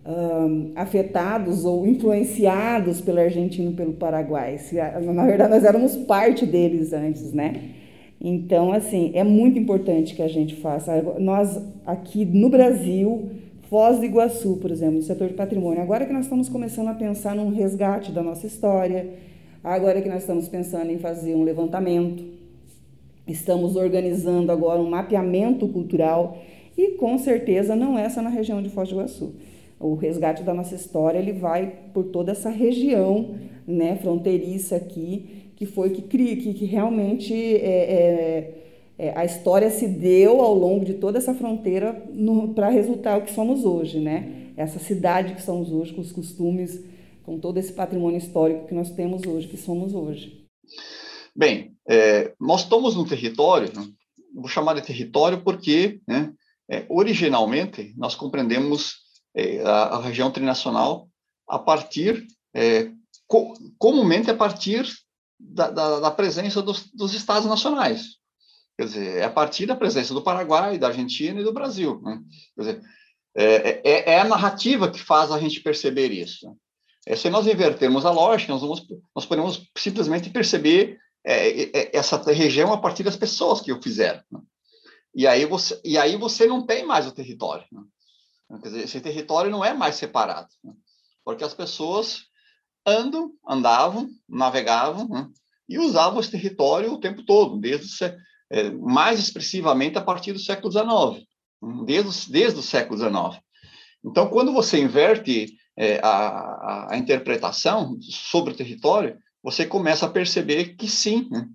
um, 0.05 0.71
afetados 0.75 1.65
ou 1.65 1.85
influenciados 1.85 3.01
pelo 3.01 3.19
Argentina 3.19 3.69
e 3.69 3.73
pelo 3.73 3.93
Paraguai. 3.93 4.57
Se, 4.57 4.75
na 4.75 5.25
verdade, 5.25 5.51
nós 5.51 5.63
éramos 5.65 5.97
parte 5.97 6.45
deles 6.45 6.93
antes, 6.93 7.33
né? 7.33 7.75
Então, 8.19 8.71
assim, 8.71 9.11
é 9.13 9.23
muito 9.23 9.59
importante 9.59 10.15
que 10.15 10.21
a 10.21 10.27
gente 10.27 10.55
faça. 10.55 11.01
Nós, 11.19 11.61
aqui 11.85 12.25
no 12.25 12.49
Brasil, 12.49 13.29
Foz 13.69 13.99
do 13.99 14.05
Iguaçu, 14.05 14.57
por 14.57 14.71
exemplo, 14.71 14.95
no 14.95 15.01
setor 15.01 15.27
de 15.27 15.33
patrimônio, 15.33 15.81
agora 15.81 16.05
que 16.05 16.13
nós 16.13 16.23
estamos 16.23 16.49
começando 16.49 16.87
a 16.87 16.93
pensar 16.93 17.35
num 17.35 17.49
resgate 17.49 18.11
da 18.11 18.23
nossa 18.23 18.47
história, 18.47 19.09
agora 19.63 20.01
que 20.01 20.09
nós 20.09 20.21
estamos 20.21 20.47
pensando 20.47 20.89
em 20.89 20.97
fazer 20.97 21.35
um 21.35 21.43
levantamento, 21.43 22.23
estamos 23.27 23.75
organizando 23.75 24.51
agora 24.51 24.79
um 24.79 24.89
mapeamento 24.89 25.67
cultural 25.67 26.37
e 26.77 26.91
com 26.91 27.17
certeza 27.17 27.75
não 27.75 27.99
é 27.99 28.09
só 28.09 28.21
na 28.21 28.29
região 28.29 28.61
de 28.61 28.69
Foz 28.69 28.89
do 28.89 28.95
Iguaçu 28.95 29.33
o 29.79 29.93
resgate 29.95 30.43
da 30.43 30.53
nossa 30.53 30.75
história 30.75 31.19
ele 31.19 31.33
vai 31.33 31.73
por 31.93 32.05
toda 32.05 32.31
essa 32.31 32.49
região 32.49 33.35
né, 33.67 33.95
fronteiriça 33.97 34.75
aqui, 34.75 35.36
que 35.57 35.65
foi 35.65 35.89
que, 35.89 36.01
que, 36.03 36.53
que 36.53 36.65
realmente 36.65 37.33
é, 37.33 37.93
é, 37.95 38.63
é, 38.99 39.17
a 39.17 39.25
história 39.25 39.71
se 39.71 39.87
deu 39.87 40.39
ao 40.39 40.53
longo 40.53 40.85
de 40.85 40.93
toda 40.93 41.17
essa 41.17 41.33
fronteira 41.33 41.99
para 42.55 42.69
resultar 42.69 43.17
o 43.17 43.23
que 43.23 43.33
somos 43.33 43.65
hoje, 43.65 43.99
né? 43.99 44.51
Essa 44.55 44.77
cidade 44.77 45.33
que 45.33 45.41
somos 45.41 45.71
hoje, 45.71 45.93
com 45.93 46.01
os 46.01 46.11
costumes, 46.11 46.83
com 47.23 47.39
todo 47.39 47.57
esse 47.57 47.73
patrimônio 47.73 48.19
histórico 48.19 48.67
que 48.67 48.73
nós 48.75 48.91
temos 48.91 49.25
hoje, 49.25 49.47
que 49.47 49.57
somos 49.57 49.93
hoje. 49.93 50.45
Bem, 51.35 51.75
é, 51.89 52.33
nós 52.39 52.61
estamos 52.61 52.95
no 52.95 53.07
território, 53.07 53.71
né? 53.75 53.83
vou 54.35 54.47
chamar 54.47 54.75
de 54.75 54.85
território 54.85 55.43
porque, 55.43 55.99
né, 56.07 56.31
é, 56.69 56.85
originalmente, 56.89 57.93
nós 57.97 58.13
compreendemos 58.13 58.97
é, 59.35 59.61
a, 59.61 59.83
a, 59.95 60.01
região 60.01 60.29
trinacional 60.31 61.07
a 61.47 61.57
partir, 61.57 62.25
é, 62.53 62.91
co, 63.27 63.53
comumente 63.77 64.29
a 64.29 64.35
partir 64.35 64.85
da, 65.39 65.69
da, 65.69 65.99
da 65.99 66.11
presença 66.11 66.61
dos, 66.61 66.89
dos, 66.91 67.13
estados 67.13 67.47
nacionais. 67.47 68.17
Quer 68.77 68.85
dizer, 68.85 69.17
é 69.17 69.23
a 69.23 69.29
partir 69.29 69.65
da 69.65 69.75
presença 69.75 70.13
do 70.13 70.21
Paraguai, 70.21 70.77
da 70.77 70.87
Argentina 70.87 71.39
e 71.39 71.43
do 71.43 71.53
Brasil. 71.53 72.01
Né? 72.01 72.19
Quer 72.55 72.61
dizer, 72.61 72.81
é, 73.35 73.81
é, 73.83 74.13
é, 74.13 74.19
a 74.19 74.23
narrativa 74.23 74.89
que 74.89 74.99
faz 74.99 75.31
a 75.31 75.39
gente 75.39 75.61
perceber 75.61 76.11
isso. 76.11 76.55
É, 77.05 77.15
se 77.15 77.29
nós 77.29 77.47
invertermos 77.47 78.05
a 78.05 78.11
lógica, 78.11 78.51
nós, 78.51 78.61
vamos, 78.61 78.85
nós 79.15 79.25
podemos 79.25 79.69
simplesmente 79.77 80.29
perceber 80.29 80.97
é, 81.25 81.63
é, 81.77 81.97
essa 81.97 82.17
região 82.31 82.73
a 82.73 82.77
partir 82.77 83.03
das 83.03 83.15
pessoas 83.15 83.61
que 83.61 83.71
o 83.71 83.81
fizeram. 83.81 84.21
Né? 84.31 84.39
E 85.15 85.27
aí 85.27 85.45
você, 85.45 85.79
e 85.83 85.97
aí 85.97 86.15
você 86.15 86.45
não 86.47 86.65
tem 86.65 86.85
mais 86.85 87.07
o 87.07 87.11
território. 87.11 87.65
Né? 87.71 87.81
Quer 88.61 88.69
dizer, 88.69 88.83
esse 88.83 89.01
território 89.01 89.51
não 89.51 89.63
é 89.63 89.73
mais 89.73 89.95
separado, 89.95 90.49
né? 90.63 90.73
porque 91.23 91.43
as 91.43 91.53
pessoas 91.53 92.25
andavam, 93.47 94.09
navegavam 94.27 95.07
né? 95.09 95.27
e 95.67 95.77
usavam 95.77 96.19
esse 96.19 96.31
território 96.31 96.93
o 96.93 96.99
tempo 96.99 97.23
todo, 97.23 97.59
desde 97.59 98.05
é, 98.49 98.69
mais 98.71 99.19
expressivamente 99.19 99.97
a 99.97 100.01
partir 100.01 100.31
do 100.31 100.39
século 100.39 100.71
XIX, 100.71 101.25
né? 101.61 101.83
desde, 101.85 102.31
desde 102.31 102.59
o 102.59 102.63
século 102.63 102.97
XIX. 102.97 103.43
Então, 104.05 104.29
quando 104.29 104.53
você 104.53 104.79
inverte 104.79 105.57
é, 105.77 105.99
a, 106.01 106.93
a, 106.93 106.97
interpretação 106.97 107.97
sobre 108.01 108.53
o 108.53 108.57
território, 108.57 109.17
você 109.43 109.65
começa 109.65 110.05
a 110.05 110.09
perceber 110.09 110.75
que 110.75 110.87
sim, 110.87 111.27
né? 111.29 111.47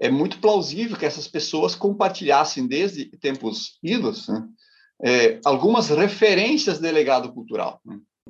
é 0.00 0.08
muito 0.08 0.38
plausível 0.38 0.96
que 0.96 1.04
essas 1.04 1.26
pessoas 1.26 1.74
compartilhassem 1.74 2.66
desde 2.66 3.06
tempos 3.18 3.78
idos 3.82 4.28
né? 4.28 4.46
é, 5.04 5.40
algumas 5.44 5.88
referências 5.88 6.78
de 6.78 6.90
legado 6.90 7.32
cultural. 7.32 7.80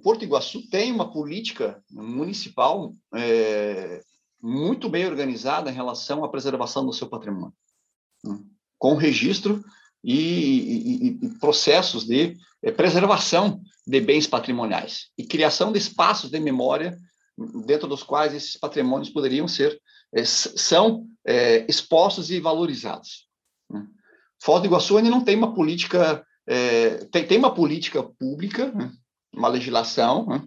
Porto 0.03 0.25
Iguaçu 0.25 0.69
tem 0.69 0.93
uma 0.93 1.11
política 1.11 1.83
municipal 1.91 2.93
é, 3.15 4.03
muito 4.43 4.89
bem 4.89 5.07
organizada 5.07 5.71
em 5.71 5.75
relação 5.75 6.25
à 6.25 6.29
preservação 6.29 6.85
do 6.85 6.93
seu 6.93 7.09
patrimônio, 7.09 7.55
né? 8.25 8.39
com 8.79 8.95
registro 8.95 9.63
e, 10.03 10.15
e, 10.15 11.07
e 11.27 11.39
processos 11.39 12.05
de 12.07 12.37
é, 12.63 12.71
preservação 12.71 13.61
de 13.87 14.01
bens 14.01 14.27
patrimoniais 14.27 15.09
e 15.17 15.25
criação 15.25 15.73
de 15.73 15.79
espaços 15.79 16.31
de 16.31 16.41
memória 16.41 16.97
dentro 17.67 17.89
dos 17.89 18.03
quais 18.03 18.35
esses 18.35 18.57
patrimônios 18.57 19.11
poderiam 19.11 19.49
ser 19.49 19.81
é, 20.15 20.25
são 20.25 21.07
é, 21.27 21.65
expostos 21.69 22.31
e 22.31 22.41
valorizados. 22.41 23.27
Né? 23.71 23.87
Foz 24.43 24.61
do 24.61 24.67
Iguaçu 24.67 24.97
ainda 24.97 25.11
não 25.11 25.23
tem 25.23 25.37
uma 25.37 25.55
política 25.55 26.25
é, 26.47 27.05
tem, 27.07 27.27
tem 27.27 27.39
uma 27.39 27.55
política 27.55 28.03
pública, 28.03 28.73
né, 28.73 28.91
uma 29.33 29.49
legislação, 29.49 30.27
né, 30.27 30.43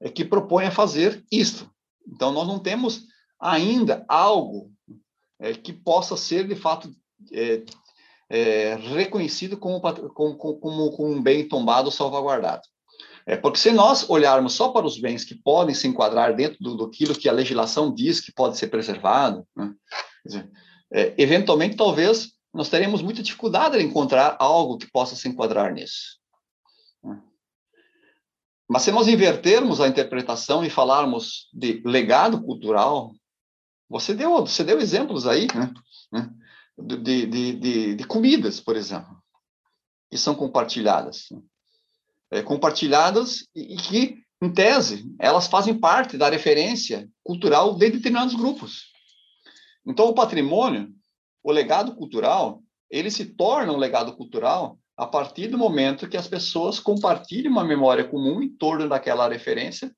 é, 0.00 0.08
que 0.08 0.24
propõe 0.24 0.66
a 0.66 0.70
fazer 0.70 1.24
isto. 1.30 1.70
Então, 2.06 2.32
nós 2.32 2.46
não 2.46 2.58
temos 2.58 3.06
ainda 3.38 4.04
algo 4.08 4.70
é, 5.38 5.54
que 5.54 5.72
possa 5.72 6.16
ser, 6.16 6.46
de 6.46 6.54
fato, 6.54 6.90
é, 7.32 7.62
é, 8.28 8.74
reconhecido 8.76 9.56
como, 9.56 9.80
como, 9.80 10.36
como, 10.36 10.60
como, 10.90 11.06
um 11.06 11.22
bem 11.22 11.46
tombado 11.48 11.90
salvaguardado. 11.90 12.62
É, 13.26 13.36
porque 13.36 13.58
se 13.58 13.70
nós 13.70 14.08
olharmos 14.08 14.54
só 14.54 14.70
para 14.70 14.86
os 14.86 14.98
bens 14.98 15.24
que 15.24 15.34
podem 15.34 15.74
se 15.74 15.86
enquadrar 15.86 16.34
dentro 16.34 16.58
do, 16.60 16.76
do 16.76 16.90
que 16.90 17.28
a 17.28 17.32
legislação 17.32 17.92
diz 17.92 18.20
que 18.20 18.32
pode 18.32 18.56
ser 18.56 18.68
preservado, 18.68 19.46
né, 19.54 19.72
dizer, 20.24 20.50
é, 20.92 21.14
eventualmente, 21.18 21.76
talvez, 21.76 22.32
nós 22.52 22.68
teremos 22.68 23.02
muita 23.02 23.22
dificuldade 23.22 23.76
em 23.78 23.86
encontrar 23.86 24.36
algo 24.38 24.78
que 24.78 24.90
possa 24.90 25.14
se 25.14 25.28
enquadrar 25.28 25.72
nisso. 25.72 26.19
Mas 28.70 28.82
se 28.82 28.92
nós 28.92 29.08
invertermos 29.08 29.80
a 29.80 29.88
interpretação 29.88 30.64
e 30.64 30.70
falarmos 30.70 31.48
de 31.52 31.82
legado 31.84 32.40
cultural, 32.40 33.12
você 33.88 34.14
deu, 34.14 34.46
você 34.46 34.62
deu 34.62 34.78
exemplos 34.78 35.26
aí, 35.26 35.48
né? 35.52 35.74
né? 36.12 36.30
De, 36.78 37.26
de, 37.26 37.56
de, 37.56 37.94
de, 37.96 38.06
comidas, 38.06 38.60
por 38.60 38.76
exemplo, 38.76 39.20
que 40.08 40.16
são 40.16 40.36
compartilhadas. 40.36 41.30
É, 42.30 42.42
compartilhadas 42.42 43.40
e, 43.56 43.74
e 43.74 43.76
que, 43.76 44.22
em 44.40 44.54
tese, 44.54 45.04
elas 45.18 45.48
fazem 45.48 45.76
parte 45.76 46.16
da 46.16 46.30
referência 46.30 47.10
cultural 47.24 47.74
de 47.74 47.90
determinados 47.90 48.36
grupos. 48.36 48.84
Então, 49.84 50.06
o 50.06 50.14
patrimônio 50.14 50.94
o 51.42 51.50
legado 51.50 51.96
cultural, 51.96 52.62
ele 52.88 53.10
se 53.10 53.24
torna 53.24 53.72
um 53.72 53.78
legado 53.78 54.16
cultural 54.16 54.78
a 55.00 55.06
partir 55.06 55.48
do 55.48 55.56
momento 55.56 56.06
que 56.06 56.16
as 56.18 56.28
pessoas 56.28 56.78
compartilham 56.78 57.50
uma 57.50 57.64
memória 57.64 58.04
comum 58.04 58.42
em 58.42 58.50
torno 58.50 58.86
daquela 58.86 59.26
referência, 59.26 59.90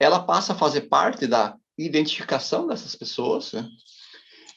ela 0.00 0.20
passa 0.20 0.54
a 0.54 0.56
fazer 0.56 0.88
parte 0.88 1.26
da 1.26 1.54
identificação 1.76 2.66
dessas 2.66 2.96
pessoas, 2.96 3.52
né? 3.52 3.68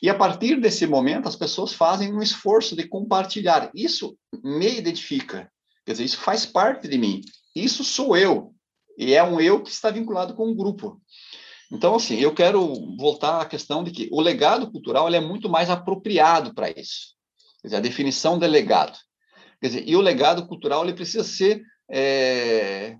e 0.01 0.10
a 0.10 0.15
partir 0.15 0.62
desse 0.62 0.88
momento 0.88 1.27
as 1.27 1.36
pessoas 1.36 1.74
fazem 1.74 2.13
um 2.13 2.22
esforço 2.22 2.74
de 2.74 2.88
compartilhar. 2.88 3.70
Isso 3.75 4.17
me 4.41 4.77
identifica, 4.77 5.51
quer 5.86 5.91
dizer, 5.91 6.05
isso 6.05 6.20
faz 6.20 6.46
parte 6.46 6.88
de 6.88 6.98
mim, 6.98 7.20
isso 7.53 7.84
sou 7.84 8.15
eu, 8.15 8.55
e 8.98 9.13
é 9.13 9.22
um 9.22 9.41
eu 9.41 9.62
que 9.62 9.72
está 9.72 9.91
vinculado 9.91 10.36
com 10.36 10.48
um 10.48 10.55
grupo. 10.55 11.01
Então, 11.70 11.96
assim, 11.96 12.15
eu 12.15 12.34
quero 12.34 12.96
voltar 12.98 13.41
à 13.41 13.46
questão 13.46 13.84
de 13.84 13.91
que 13.91 14.08
o 14.10 14.22
legado 14.22 14.72
cultural 14.72 15.13
é 15.13 15.20
muito 15.20 15.50
mais 15.50 15.70
apropriado 15.70 16.53
para 16.53 16.70
isso. 16.70 17.13
Quer 17.62 17.67
dizer, 17.67 17.75
a 17.75 17.82
definição 17.82 18.39
de 18.39 18.48
legado. 18.48 18.98
Quer 19.65 19.69
dizer, 19.69 19.89
e 19.89 19.95
o 19.95 20.01
legado 20.01 20.45
cultural 20.45 20.84
ele 20.84 20.93
precisa 20.93 21.24
ser 21.24 21.63
é, 21.89 22.95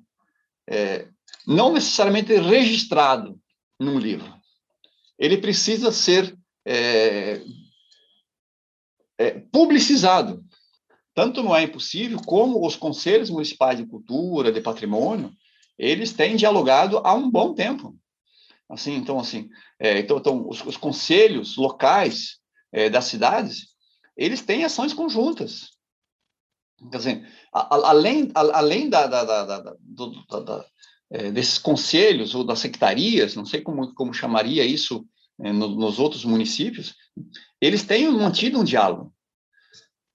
é, 0.68 1.08
não 1.46 1.72
necessariamente 1.72 2.34
registrado 2.34 3.40
num 3.80 4.00
livro. 4.00 4.34
Ele 5.20 5.38
precisa 5.38 5.92
ser 5.92 6.36
é, 6.66 7.40
é 9.20 9.32
publicizado. 9.52 10.44
Tanto 11.14 11.44
não 11.44 11.56
é 11.56 11.62
impossível, 11.62 12.20
como 12.26 12.66
os 12.66 12.76
conselhos 12.76 13.30
municipais 13.30 13.78
de 13.78 13.86
cultura, 13.86 14.52
de 14.52 14.60
patrimônio, 14.60 15.32
eles 15.78 16.14
têm 16.14 16.36
dialogado 16.36 16.98
há 17.04 17.14
um 17.14 17.30
bom 17.30 17.54
tempo 17.54 17.96
Assim, 18.68 18.96
então, 18.96 19.20
assim, 19.20 19.48
é, 19.80 20.00
então, 20.00 20.18
então 20.18 20.50
os, 20.50 20.66
os, 20.66 20.76
conselhos 20.76 21.56
locais 21.56 22.40
é, 22.72 22.90
das 22.90 23.06
cidades, 23.06 23.76
eles 24.18 24.42
têm 24.42 24.64
ações 24.64 24.92
conjuntas. 24.92 25.75
Quer 26.92 26.98
dizer, 26.98 27.28
a, 27.54 27.76
a, 27.76 27.90
além, 27.90 28.32
além 28.34 28.90
da, 28.90 29.08
da, 29.08 29.24
da, 29.24 29.60
da, 30.40 30.66
é, 31.10 31.32
desses 31.32 31.58
conselhos 31.58 32.36
ou 32.36 32.44
das 32.44 32.60
secretarias, 32.60 33.36
não 33.36 33.46
sei 33.46 33.62
como, 33.62 33.94
como 33.94 34.14
chamaria 34.14 34.66
isso 34.66 35.06
é, 35.42 35.52
no, 35.52 35.70
nos 35.70 36.00
outros 36.00 36.26
municípios, 36.26 36.96
eles 37.62 37.84
têm 37.84 38.10
mantido 38.12 38.60
um 38.60 38.64
diálogo. 38.64 39.14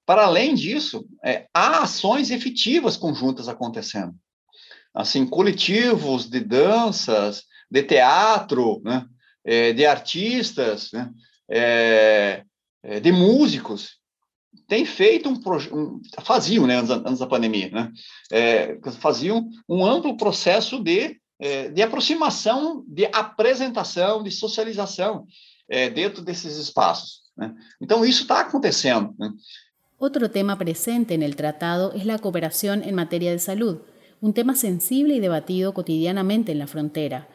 Para 0.04 0.24
além 0.24 0.54
disso, 0.54 1.06
é, 1.24 1.46
há 1.54 1.82
ações 1.82 2.30
efetivas 2.30 2.96
conjuntas 2.96 3.48
acontecendo. 3.48 4.14
Assim, 4.92 5.24
coletivos 5.24 6.28
de 6.28 6.40
danças, 6.40 7.44
de 7.70 7.82
teatro, 7.84 8.80
né, 8.84 9.06
é, 9.44 9.72
de 9.72 9.86
artistas, 9.86 10.90
né, 10.92 11.10
é, 11.48 12.44
é 12.82 12.98
de 12.98 13.12
músicos, 13.12 13.99
tem 14.70 14.86
feito 14.86 15.28
um, 15.28 15.34
um 15.76 16.00
faziam, 16.22 16.64
né, 16.64 16.76
antes, 16.76 16.90
antes 16.90 17.18
da 17.18 17.26
pandemia, 17.26 17.68
né, 17.70 17.92
é, 18.30 18.78
faziam 19.00 19.50
um 19.68 19.84
amplo 19.84 20.16
processo 20.16 20.80
de, 20.80 21.20
é, 21.40 21.68
de 21.70 21.82
aproximação, 21.82 22.84
de 22.86 23.04
apresentação, 23.06 24.22
de 24.22 24.30
socialização 24.30 25.26
é, 25.68 25.90
dentro 25.90 26.22
desses 26.22 26.56
espaços. 26.56 27.22
Né? 27.36 27.52
Então, 27.80 28.04
isso 28.04 28.22
está 28.22 28.42
acontecendo. 28.42 29.12
Né? 29.18 29.32
Otro 29.98 30.28
tema 30.28 30.56
presente 30.56 31.14
en 31.14 31.24
el 31.24 31.34
tratado 31.34 31.92
es 31.92 32.06
la 32.06 32.20
cooperación 32.20 32.84
en 32.84 32.94
materia 32.94 33.32
de 33.32 33.40
salud, 33.40 33.78
un 34.20 34.34
tema 34.34 34.54
sensible 34.54 35.14
y 35.14 35.20
debatido 35.20 35.74
cotidianamente 35.74 36.52
en 36.52 36.60
la 36.60 36.68
frontera. 36.68 37.28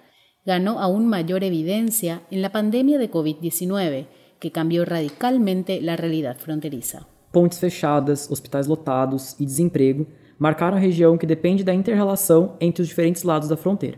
Ganó 0.46 0.80
aún 0.80 1.06
mayor 1.06 1.44
evidencia 1.44 2.22
en 2.32 2.42
la 2.42 2.54
pandemia 2.54 2.98
de 2.98 3.12
COVID-19, 3.12 4.08
que 4.40 4.52
cambió 4.52 4.86
radicalmente 4.86 5.82
la 5.82 5.98
realidad 5.98 6.38
fronteriza. 6.38 7.10
Pontes 7.36 7.60
fechadas, 7.60 8.32
hospitais 8.32 8.66
lotados 8.66 9.36
e 9.38 9.46
desemprego 9.46 10.08
marcaram 10.40 10.78
a 10.78 10.80
região 10.80 11.18
que 11.18 11.26
depende 11.26 11.66
da 11.66 11.74
interrelação 11.74 12.56
entre 12.62 12.82
os 12.82 12.88
diferentes 12.88 13.24
lados 13.24 13.50
da 13.50 13.58
fronteira. 13.58 13.98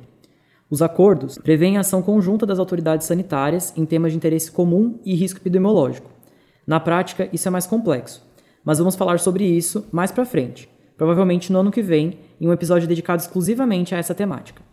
Os 0.72 0.82
acordos 0.82 1.38
prevêem 1.38 1.78
a 1.78 1.82
ação 1.82 2.02
conjunta 2.02 2.48
das 2.48 2.58
autoridades 2.58 3.06
sanitárias 3.06 3.72
em 3.78 3.86
temas 3.86 4.12
de 4.12 4.18
interesse 4.18 4.52
comum 4.52 5.00
e 5.06 5.14
risco 5.14 5.40
epidemiológico. 5.40 6.10
Na 6.66 6.80
prática, 6.80 7.30
isso 7.32 7.48
é 7.48 7.52
mais 7.52 7.68
complexo, 7.68 8.26
mas 8.66 8.80
vamos 8.80 8.96
falar 8.96 9.20
sobre 9.20 9.44
isso 9.44 9.86
mais 9.92 10.12
para 10.12 10.26
frente, 10.26 10.68
provavelmente 10.98 11.54
no 11.54 11.60
ano 11.60 11.72
que 11.72 11.84
vem, 11.84 12.18
em 12.42 12.48
um 12.48 12.54
episódio 12.54 12.88
dedicado 12.88 13.22
exclusivamente 13.22 13.94
a 13.94 14.00
essa 14.00 14.16
temática. 14.16 14.64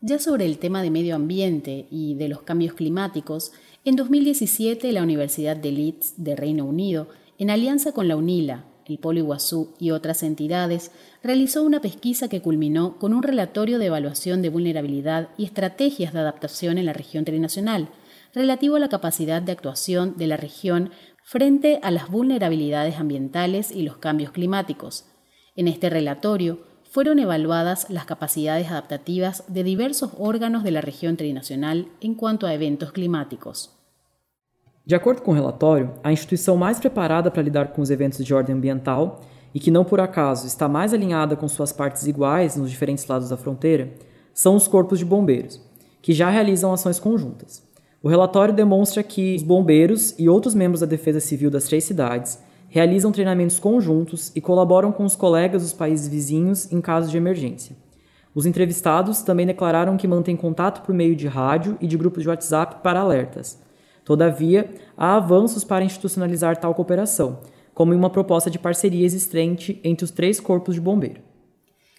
Ya 0.00 0.18
sobre 0.18 0.46
el 0.46 0.56
tema 0.56 0.82
de 0.82 0.90
medio 0.90 1.16
ambiente 1.16 1.86
y 1.90 2.14
de 2.14 2.28
los 2.28 2.40
cambios 2.42 2.74
climáticos, 2.74 3.52
en 3.84 3.94
2017 3.96 4.90
la 4.92 5.02
Universidad 5.02 5.56
de 5.56 5.70
Leeds 5.70 6.14
de 6.16 6.34
Reino 6.34 6.64
Unido, 6.64 7.08
en 7.38 7.50
alianza 7.50 7.92
con 7.92 8.08
la 8.08 8.16
UNILA, 8.16 8.64
el 8.86 8.98
Polo 8.98 9.18
Iguazú 9.18 9.74
y 9.78 9.90
otras 9.90 10.22
entidades, 10.22 10.92
realizó 11.22 11.62
una 11.62 11.80
pesquisa 11.80 12.28
que 12.28 12.40
culminó 12.40 12.98
con 12.98 13.12
un 13.12 13.22
relatorio 13.22 13.78
de 13.78 13.86
evaluación 13.86 14.42
de 14.42 14.48
vulnerabilidad 14.48 15.28
y 15.36 15.44
estrategias 15.44 16.12
de 16.12 16.20
adaptación 16.20 16.78
en 16.78 16.86
la 16.86 16.92
región 16.92 17.24
trinacional, 17.24 17.88
relativo 18.34 18.76
a 18.76 18.80
la 18.80 18.88
capacidad 18.88 19.42
de 19.42 19.52
actuación 19.52 20.14
de 20.16 20.26
la 20.26 20.36
región 20.36 20.90
frente 21.24 21.80
a 21.82 21.90
las 21.90 22.08
vulnerabilidades 22.08 22.96
ambientales 22.96 23.72
y 23.72 23.82
los 23.82 23.96
cambios 23.96 24.30
climáticos. 24.30 25.06
En 25.56 25.68
este 25.68 25.90
relatorio, 25.90 26.60
fueron 26.88 27.18
evaluadas 27.18 27.90
las 27.90 28.06
capacidades 28.06 28.70
adaptativas 28.70 29.44
de 29.48 29.64
diversos 29.64 30.12
órganos 30.18 30.62
de 30.62 30.70
la 30.70 30.80
região 30.80 31.16
trinacional 31.16 31.88
em 32.00 32.14
quanto 32.14 32.46
a 32.46 32.54
eventos 32.54 32.92
climáticos. 32.92 33.75
De 34.86 34.94
acordo 34.94 35.20
com 35.20 35.32
o 35.32 35.34
relatório, 35.34 35.90
a 36.04 36.12
instituição 36.12 36.56
mais 36.56 36.78
preparada 36.78 37.28
para 37.28 37.42
lidar 37.42 37.72
com 37.72 37.82
os 37.82 37.90
eventos 37.90 38.24
de 38.24 38.32
ordem 38.32 38.54
ambiental 38.54 39.20
e 39.52 39.58
que 39.58 39.68
não 39.68 39.84
por 39.84 39.98
acaso 39.98 40.46
está 40.46 40.68
mais 40.68 40.94
alinhada 40.94 41.34
com 41.34 41.48
suas 41.48 41.72
partes 41.72 42.06
iguais 42.06 42.54
nos 42.54 42.70
diferentes 42.70 43.04
lados 43.04 43.28
da 43.28 43.36
fronteira 43.36 43.92
são 44.32 44.54
os 44.54 44.68
corpos 44.68 45.00
de 45.00 45.04
bombeiros, 45.04 45.60
que 46.00 46.12
já 46.12 46.30
realizam 46.30 46.72
ações 46.72 47.00
conjuntas. 47.00 47.64
O 48.00 48.08
relatório 48.08 48.54
demonstra 48.54 49.02
que 49.02 49.34
os 49.34 49.42
bombeiros 49.42 50.14
e 50.20 50.28
outros 50.28 50.54
membros 50.54 50.82
da 50.82 50.86
Defesa 50.86 51.18
Civil 51.18 51.50
das 51.50 51.64
três 51.64 51.82
cidades 51.82 52.38
realizam 52.68 53.10
treinamentos 53.10 53.58
conjuntos 53.58 54.30
e 54.36 54.40
colaboram 54.40 54.92
com 54.92 55.04
os 55.04 55.16
colegas 55.16 55.62
dos 55.62 55.72
países 55.72 56.06
vizinhos 56.06 56.70
em 56.70 56.80
caso 56.80 57.10
de 57.10 57.16
emergência. 57.16 57.74
Os 58.32 58.46
entrevistados 58.46 59.22
também 59.22 59.46
declararam 59.46 59.96
que 59.96 60.06
mantêm 60.06 60.36
contato 60.36 60.82
por 60.86 60.94
meio 60.94 61.16
de 61.16 61.26
rádio 61.26 61.76
e 61.80 61.88
de 61.88 61.96
grupos 61.96 62.22
de 62.22 62.28
WhatsApp 62.28 62.82
para 62.84 63.00
alertas. 63.00 63.65
Todavia, 64.06 64.72
há 64.96 65.16
avanços 65.16 65.64
para 65.64 65.84
institucionalizar 65.84 66.56
tal 66.58 66.72
cooperação, 66.76 67.40
como 67.74 67.92
em 67.92 67.96
uma 67.96 68.08
proposta 68.08 68.48
de 68.48 68.56
parceria 68.56 69.04
existente 69.04 69.80
entre 69.82 70.04
os 70.04 70.12
três 70.12 70.38
corpos 70.38 70.76
de 70.76 70.80
bombeiro. 70.80 71.20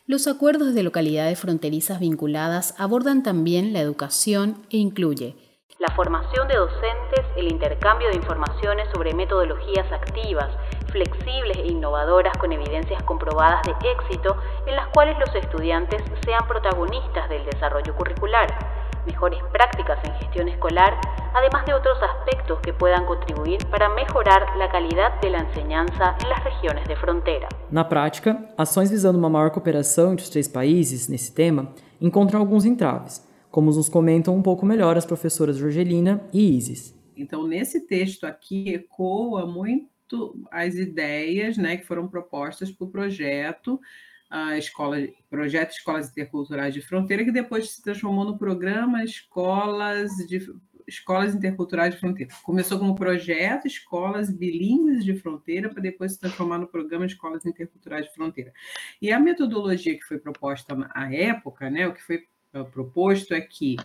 Los 0.08 0.26
acuerdos 0.26 0.74
de 0.74 0.84
localidades 0.84 1.38
fronterizas 1.38 2.00
vinculadas 2.00 2.74
abordan 2.78 3.22
también 3.22 3.74
la 3.74 3.82
educación 3.82 4.56
e 4.72 4.78
incluye 4.78 5.36
la 5.80 5.94
formación 5.94 6.48
de 6.48 6.56
docentes, 6.56 7.24
el 7.36 7.52
intercambio 7.52 8.10
de 8.10 8.16
informaciones 8.16 8.88
sobre 8.96 9.14
metodologías 9.14 9.92
activas, 9.92 10.50
flexibles 10.92 11.56
e 11.58 11.68
innovadoras 11.68 12.36
con 12.40 12.52
evidencias 12.52 13.04
comprobadas 13.04 13.62
de 13.64 13.74
éxito 13.88 14.36
en 14.66 14.76
las 14.76 14.88
cuales 14.88 15.20
los 15.20 15.36
estudiantes 15.36 16.02
sean 16.26 16.48
protagonistas 16.48 17.30
del 17.30 17.46
desarrollo 17.46 17.96
curricular, 17.96 18.77
mejores 19.06 19.40
prácticas 19.52 20.00
en 20.06 20.14
gestión 20.16 20.48
escolar, 20.50 21.00
además 21.34 21.66
de 21.66 21.74
otros 21.74 21.98
aspectos 22.02 22.60
que 22.62 22.74
puedan 22.74 23.06
contribuir 23.06 23.66
para 23.68 23.90
mejorar 23.90 24.56
la 24.58 24.70
calidad 24.70 25.20
de 25.22 25.30
la 25.30 25.40
enseñanza 25.40 26.16
en 26.22 26.30
las 26.30 26.44
regiones 26.44 26.88
de 26.88 26.96
frontera. 26.96 27.48
Na 27.72 27.84
prática, 27.84 28.38
ações 28.58 28.90
visando 28.90 29.18
uma 29.18 29.30
maior 29.30 29.52
cooperação 29.52 30.12
entre 30.12 30.24
os 30.24 30.30
três 30.30 30.48
países 30.48 31.08
nesse 31.08 31.34
tema 31.34 31.74
encontram 32.02 32.40
alguns 32.40 32.66
entraves 32.66 33.28
como 33.58 33.72
nos 33.72 33.90
comentam 33.90 34.36
um 34.36 34.42
pouco 34.44 34.66
melhor 34.68 34.98
as 34.98 35.06
professoras 35.06 35.58
Jorgelina 35.58 36.22
e 36.34 36.56
Isis. 36.56 36.96
Então, 37.16 37.48
nesse 37.48 37.88
texto 37.88 38.26
aqui, 38.26 38.70
ecoa 38.74 39.48
muito 39.48 40.40
as 40.52 40.76
ideias 40.76 41.58
né, 41.58 41.78
que 41.78 41.86
foram 41.86 42.08
propostas 42.08 42.72
para 42.72 42.86
o 42.86 42.92
projeto, 42.92 43.80
a 44.30 44.58
escola, 44.58 44.98
projeto 45.30 45.72
Escolas 45.72 46.10
Interculturais 46.10 46.74
de 46.74 46.82
Fronteira, 46.82 47.24
que 47.24 47.32
depois 47.32 47.72
se 47.72 47.82
transformou 47.82 48.26
no 48.26 48.38
programa 48.38 49.04
Escolas 49.04 50.12
de 50.28 50.40
Escolas 50.88 51.36
Interculturais 51.36 51.94
de 51.94 52.00
Fronteira. 52.00 52.34
Começou 52.44 52.80
como 52.80 52.96
projeto 52.96 53.68
Escolas 53.68 54.32
Bilíngues 54.32 55.04
de 55.04 55.16
Fronteira, 55.16 55.70
para 55.70 55.82
depois 55.82 56.14
se 56.14 56.20
transformar 56.20 56.60
no 56.60 56.68
programa 56.68 57.06
Escolas 57.06 57.46
Interculturais 57.46 58.06
de 58.06 58.14
Fronteira. 58.14 58.54
E 59.02 59.12
a 59.12 59.20
metodologia 59.20 59.98
que 59.98 60.06
foi 60.06 60.18
proposta 60.18 60.76
à 60.94 61.14
época, 61.14 61.70
né, 61.70 61.88
o 61.88 61.94
que 61.94 62.02
foi 62.02 62.26
proposto 62.72 63.34
é 63.34 63.42
que 63.42 63.76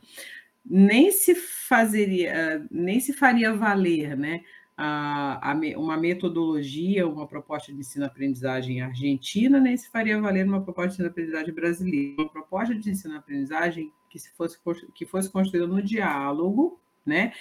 nem 0.65 1.11
se 1.11 1.35
fazeria, 1.35 2.65
nem 2.71 3.01
se 3.01 3.13
faria 3.13 3.53
valer, 3.53 4.17
né, 4.17 4.43
a, 4.77 5.51
a, 5.51 5.55
uma 5.77 5.97
metodologia, 5.97 7.07
uma 7.07 7.27
proposta 7.27 7.73
de 7.73 7.79
ensino-aprendizagem 7.79 8.81
argentina, 8.81 9.61
nem 9.61 9.77
se 9.77 9.91
faria 9.91 10.21
valer 10.21 10.47
uma 10.47 10.63
proposta 10.63 10.89
de 10.91 10.95
ensino-aprendizagem 10.95 11.55
brasileira. 11.55 12.23
Uma 12.23 12.29
proposta 12.29 12.75
de 12.75 12.91
ensino-aprendizagem 12.91 13.93
que 14.11 14.19
se 14.19 14.31
fosse 14.33 14.59
que 14.95 15.07
fosse 15.07 15.31
construída 15.31 15.67
no 15.67 15.83
diálogo, 15.83 16.81
né, 17.05 17.33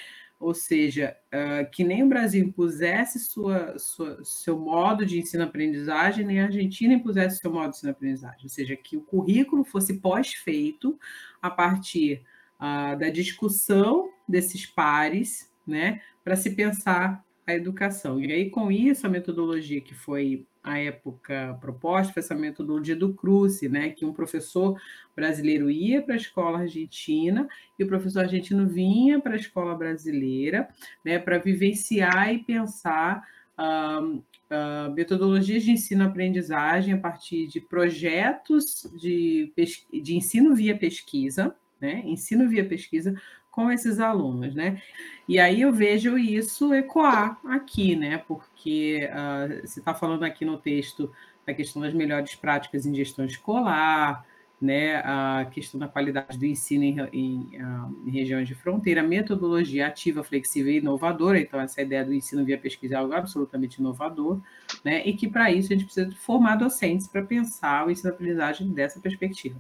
ou 0.42 0.56
seja, 0.56 1.16
uh, 1.28 1.70
que 1.70 1.84
nem 1.84 2.04
o 2.04 2.10
Brasil 2.10 2.44
impusesse 2.44 3.20
sua, 3.20 3.78
sua, 3.78 4.20
seu 4.24 4.58
modo 4.58 5.06
de 5.06 5.20
ensino-aprendizagem, 5.20 6.26
nem 6.26 6.42
a 6.42 6.46
Argentina 6.46 6.96
impusesse 6.96 7.38
seu 7.38 7.52
modo 7.52 7.70
de 7.70 7.78
ensino-aprendizagem, 7.78 8.44
ou 8.44 8.50
seja, 8.50 8.76
que 8.76 8.98
o 8.98 9.02
currículo 9.02 9.64
fosse 9.64 10.00
pós-feito 10.00 11.00
a 11.40 11.50
partir 11.50 12.24
uh, 12.60 12.98
da 12.98 13.10
discussão 13.10 14.10
desses 14.28 14.66
pares, 14.66 15.52
né, 15.66 16.02
para 16.24 16.36
se 16.36 16.52
pensar 16.52 17.24
a 17.46 17.54
educação. 17.54 18.20
E 18.20 18.32
aí, 18.32 18.50
com 18.50 18.72
isso, 18.72 19.06
a 19.06 19.10
metodologia 19.10 19.82
que 19.82 19.94
foi 19.94 20.46
à 20.64 20.78
época 20.78 21.58
proposta 21.60 22.14
foi 22.14 22.22
essa 22.22 22.36
metodologia 22.36 22.96
do 22.96 23.14
Cruce, 23.14 23.68
né, 23.68 23.90
que 23.90 24.06
um 24.06 24.14
professor 24.14 24.80
brasileiro 25.16 25.70
ia 25.72 26.02
para 26.02 26.14
a 26.14 26.18
escola 26.18 26.60
argentina 26.60 27.48
e 27.80 27.84
o 27.84 27.88
professor 27.88 28.22
argentino 28.22 28.68
vinha 28.68 29.20
para 29.20 29.34
a 29.34 29.38
escola 29.38 29.76
brasileira, 29.76 30.70
né, 31.04 31.18
para 31.18 31.40
vivenciar 31.40 32.32
e 32.32 32.44
pensar 32.44 33.28
uh, 33.58 34.18
uh, 34.18 34.94
metodologias 34.94 35.64
de 35.64 35.72
ensino-aprendizagem 35.72 36.94
a 36.94 36.98
partir 36.98 37.48
de 37.48 37.60
projetos 37.60 38.88
de, 39.00 39.52
de 39.92 40.16
ensino 40.16 40.54
via 40.54 40.78
pesquisa, 40.78 41.56
né, 41.80 42.04
ensino 42.06 42.48
via 42.48 42.64
pesquisa 42.64 43.20
com 43.52 43.70
esses 43.70 44.00
alunos, 44.00 44.56
né? 44.56 44.82
E 45.28 45.38
aí 45.38 45.62
eu 45.62 45.74
vejo 45.74 46.18
isso 46.18 46.74
ecoar 46.74 47.40
aqui, 47.46 47.96
né? 47.96 48.18
Porque 48.18 49.10
uh, 49.12 49.68
você 49.68 49.80
está 49.80 49.94
falando 49.94 50.24
aqui 50.24 50.46
no 50.46 50.58
texto 50.58 51.12
da 51.46 51.54
questão 51.54 51.82
das 51.82 51.94
melhores 51.94 52.34
práticas 52.34 52.86
em 52.86 52.96
gestão 52.96 53.26
escolar, 53.26 54.26
né? 54.60 54.98
A 54.98 55.48
questão 55.52 55.80
da 55.80 55.88
qualidade 55.88 56.38
do 56.38 56.46
ensino 56.46 56.84
em, 56.84 56.98
em, 57.12 57.62
uh, 57.62 58.08
em 58.08 58.12
regiões 58.12 58.48
de 58.48 58.56
fronteira, 58.56 59.04
metodologia 59.04 59.88
ativa, 59.88 60.24
flexível 60.24 60.72
e 60.72 60.78
inovadora. 60.78 61.40
Então 61.40 61.60
essa 61.60 61.82
ideia 61.82 62.06
do 62.06 62.14
ensino 62.14 62.46
via 62.46 62.58
pesquisa 62.58 62.96
é 62.96 62.98
algo 62.98 63.14
absolutamente 63.14 63.80
inovador, 63.80 64.40
né? 64.84 65.06
E 65.06 65.14
que 65.14 65.28
para 65.28 65.52
isso 65.52 65.74
a 65.74 65.76
gente 65.76 65.86
precisa 65.86 66.10
formar 66.16 66.56
docentes 66.56 67.08
para 67.08 67.22
pensar 67.22 67.86
o 67.86 67.92
ensino-aprendizagem 67.92 68.72
dessa 68.72 69.00
perspectiva. 69.00 69.60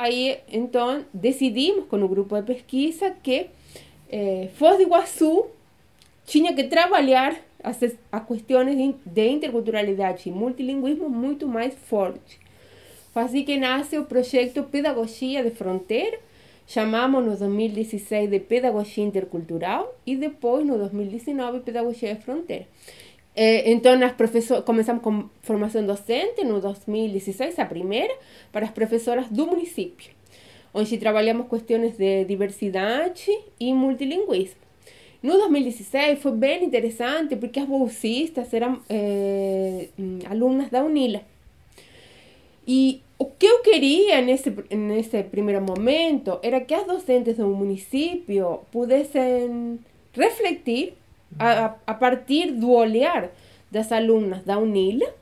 Aí, 0.00 0.38
então, 0.50 1.04
decidimos 1.12 1.84
com 1.84 2.02
o 2.02 2.08
grupo 2.08 2.34
de 2.36 2.54
pesquisa 2.54 3.10
que 3.22 3.50
eh, 4.10 4.48
Foz 4.54 4.78
do 4.78 4.82
Iguaçu 4.84 5.48
tinha 6.24 6.54
que 6.54 6.64
trabalhar 6.64 7.36
as, 7.62 7.76
as 8.10 8.26
questões 8.26 8.74
de, 8.74 8.94
de 9.04 9.28
interculturalidade 9.28 10.26
e 10.26 10.32
multilinguismo 10.32 11.10
muito 11.10 11.46
mais 11.46 11.74
forte. 11.74 12.40
Foi 13.12 13.24
assim 13.24 13.44
que 13.44 13.58
nasce 13.58 13.98
o 13.98 14.06
projeto 14.06 14.62
Pedagogia 14.62 15.44
de 15.44 15.50
Fronteira, 15.50 16.18
chamamos 16.66 17.22
no 17.22 17.36
2016 17.36 18.30
de 18.30 18.40
Pedagogia 18.40 19.04
Intercultural 19.04 19.94
e 20.06 20.16
depois 20.16 20.64
no 20.64 20.78
2019 20.78 21.60
Pedagogia 21.60 22.14
de 22.14 22.22
Fronteira. 22.22 22.66
Eh, 23.42 23.70
então, 23.70 23.94
as 24.04 24.12
professor, 24.12 24.62
começamos 24.62 25.02
com 25.02 25.30
formação 25.40 25.86
docente 25.86 26.44
no 26.44 26.60
2016, 26.60 27.58
a 27.58 27.64
primeira, 27.64 28.14
para 28.52 28.66
as 28.66 28.70
professoras 28.70 29.28
do 29.30 29.46
município, 29.46 30.12
onde 30.74 30.98
trabalhamos 30.98 31.48
questões 31.48 31.96
de 31.96 32.26
diversidade 32.26 33.30
e 33.58 33.72
multilinguismo. 33.72 34.60
No 35.22 35.38
2016 35.38 36.18
foi 36.18 36.32
bem 36.32 36.64
interessante 36.64 37.34
porque 37.34 37.58
as 37.58 37.66
bolsistas 37.66 38.52
eram 38.52 38.82
eh, 38.90 39.88
alunas 40.28 40.68
da 40.68 40.84
UNILA. 40.84 41.22
E 42.68 43.00
o 43.18 43.24
que 43.24 43.46
eu 43.46 43.60
queria 43.60 44.20
nesse, 44.20 44.50
nesse 44.70 45.22
primeiro 45.22 45.62
momento 45.62 46.38
era 46.42 46.60
que 46.60 46.74
as 46.74 46.86
docentes 46.86 47.38
do 47.38 47.48
município 47.48 48.60
pudessem 48.70 49.80
refletir 50.12 50.99
a, 51.38 51.74
a 51.86 51.94
partir 51.94 52.52
do 52.52 52.70
olhar 52.70 53.30
das 53.70 53.92
alunas 53.92 54.42
da 54.44 54.58
UNILA 54.58 55.14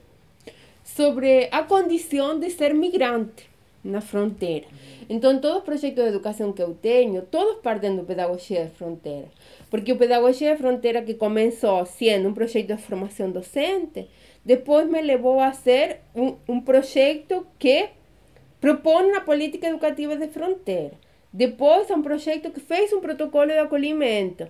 sobre 0.84 1.48
a 1.52 1.62
condição 1.62 2.38
de 2.40 2.50
ser 2.50 2.74
migrante 2.74 3.48
na 3.84 4.00
fronteira. 4.00 4.66
Então, 5.08 5.40
todos 5.40 5.58
os 5.58 5.64
projetos 5.64 6.02
de 6.02 6.10
educação 6.10 6.52
que 6.52 6.62
eu 6.62 6.74
tenho, 6.74 7.22
todos 7.22 7.60
partem 7.62 7.96
do 7.96 8.04
Pedagogia 8.04 8.64
de 8.64 8.70
Fronteira. 8.72 9.28
Porque 9.70 9.92
o 9.92 9.96
Pedagogia 9.96 10.52
de 10.52 10.60
Fronteira, 10.60 11.02
que 11.02 11.14
começou 11.14 11.84
sendo 11.86 12.28
um 12.28 12.34
projeto 12.34 12.66
de 12.66 12.76
formação 12.76 13.30
docente, 13.30 14.08
depois 14.44 14.88
me 14.88 15.00
levou 15.00 15.40
a 15.40 15.52
ser 15.52 16.00
um, 16.14 16.36
um 16.48 16.60
projeto 16.60 17.46
que 17.58 17.88
propõe 18.60 19.10
uma 19.10 19.20
política 19.20 19.68
educativa 19.68 20.16
de 20.16 20.28
fronteira. 20.28 20.94
Depois, 21.32 21.90
a 21.90 21.94
um 21.94 22.02
projeto 22.02 22.50
que 22.50 22.60
fez 22.60 22.92
um 22.92 23.00
protocolo 23.00 23.46
de 23.46 23.58
acolhimento. 23.58 24.48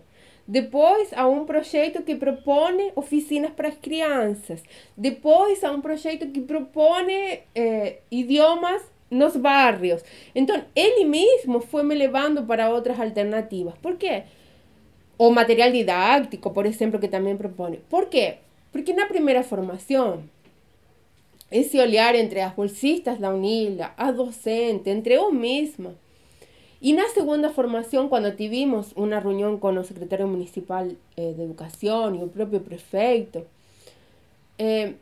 Depois, 0.50 1.12
a 1.12 1.28
um 1.28 1.44
projeto 1.44 2.02
que 2.02 2.16
propõe 2.16 2.90
oficinas 2.96 3.50
para 3.50 3.68
as 3.68 3.76
crianças. 3.76 4.62
Depois, 4.96 5.62
a 5.62 5.70
um 5.70 5.82
projeto 5.82 6.26
que 6.28 6.40
propõe 6.40 7.40
eh, 7.54 7.98
idiomas 8.11 8.82
nos 9.11 9.37
barrios. 9.37 10.02
Então, 10.34 10.64
ele 10.74 11.04
mesmo 11.04 11.61
foi 11.61 11.82
me 11.82 11.94
levando 11.94 12.42
para 12.44 12.70
outras 12.70 12.98
alternativas. 12.98 13.74
Por 13.82 13.98
quê? 13.98 14.22
O 15.18 15.30
material 15.30 15.70
didático, 15.70 16.50
por 16.50 16.64
exemplo, 16.64 16.98
que 16.98 17.08
também 17.08 17.37
propõe. 17.37 17.80
Por 17.90 18.06
quê? 18.06 18.37
Porque 18.72 18.94
na 18.94 19.04
primeira 19.04 19.42
formação, 19.42 20.24
esse 21.50 21.78
olhar 21.78 22.14
entre 22.14 22.40
as 22.40 22.54
bolsistas 22.54 23.18
da 23.18 23.28
UNILA, 23.28 23.92
a 23.98 24.11
docente, 24.11 24.88
entre 24.88 25.12
eu 25.12 25.30
mesma. 25.30 25.94
E 26.80 26.92
na 26.92 27.08
segunda 27.08 27.50
formação, 27.50 28.08
quando 28.08 28.34
tivemos 28.36 28.92
uma 28.94 29.18
reunião 29.18 29.58
com 29.58 29.72
o 29.72 29.84
secretário 29.84 30.28
municipal 30.28 30.86
eh, 31.16 31.32
de 31.32 31.42
educação 31.42 32.14
e 32.14 32.22
o 32.22 32.28
próprio 32.28 32.60
prefeito, 32.60 33.44
eh, 34.56 34.92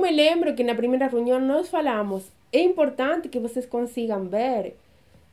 me 0.00 0.10
lembro 0.10 0.54
que 0.54 0.62
na 0.62 0.74
primeira 0.74 1.06
reunião 1.06 1.40
nós 1.40 1.68
falamos 1.68 2.24
é 2.52 2.60
importante 2.60 3.28
que 3.28 3.38
vocês 3.38 3.64
consigam 3.64 4.26
ver 4.26 4.76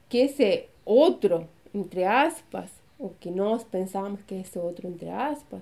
que 0.07 0.19
esse 0.19 0.65
outro, 0.85 1.47
entre 1.73 2.03
aspas, 2.03 2.69
o 2.97 3.09
que 3.09 3.29
nós 3.29 3.63
pensamos 3.63 4.21
que 4.25 4.35
é 4.35 4.41
esse 4.41 4.57
outro, 4.57 4.87
entre 4.87 5.09
aspas, 5.09 5.61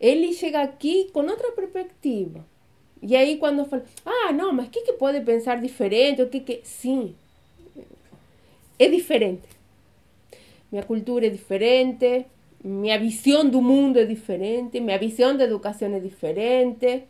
ele 0.00 0.32
chega 0.32 0.62
aqui 0.62 1.10
com 1.12 1.20
outra 1.20 1.52
perspectiva. 1.52 2.44
E 3.00 3.14
aí 3.14 3.36
quando 3.36 3.64
fala, 3.66 3.84
ah, 4.04 4.32
não, 4.32 4.52
mas 4.52 4.66
o 4.66 4.70
que, 4.70 4.82
que 4.82 4.92
pensar 5.20 5.60
diferente? 5.60 6.22
O 6.22 6.28
que 6.28 6.40
que... 6.40 6.60
Sim, 6.64 7.14
é 8.78 8.88
diferente. 8.88 9.48
Minha 10.70 10.84
cultura 10.84 11.26
é 11.26 11.30
diferente, 11.30 12.26
minha 12.62 12.98
visão 12.98 13.48
do 13.48 13.62
mundo 13.62 13.98
é 13.98 14.04
diferente, 14.04 14.80
minha 14.80 14.98
visão 14.98 15.36
da 15.36 15.44
educação 15.44 15.94
é 15.94 16.00
diferente. 16.00 17.04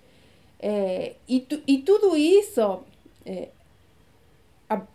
É, 0.61 1.15
e, 1.29 1.41
tu, 1.41 1.61
e 1.67 2.39
isso 2.39 2.81
eh, 3.25 3.49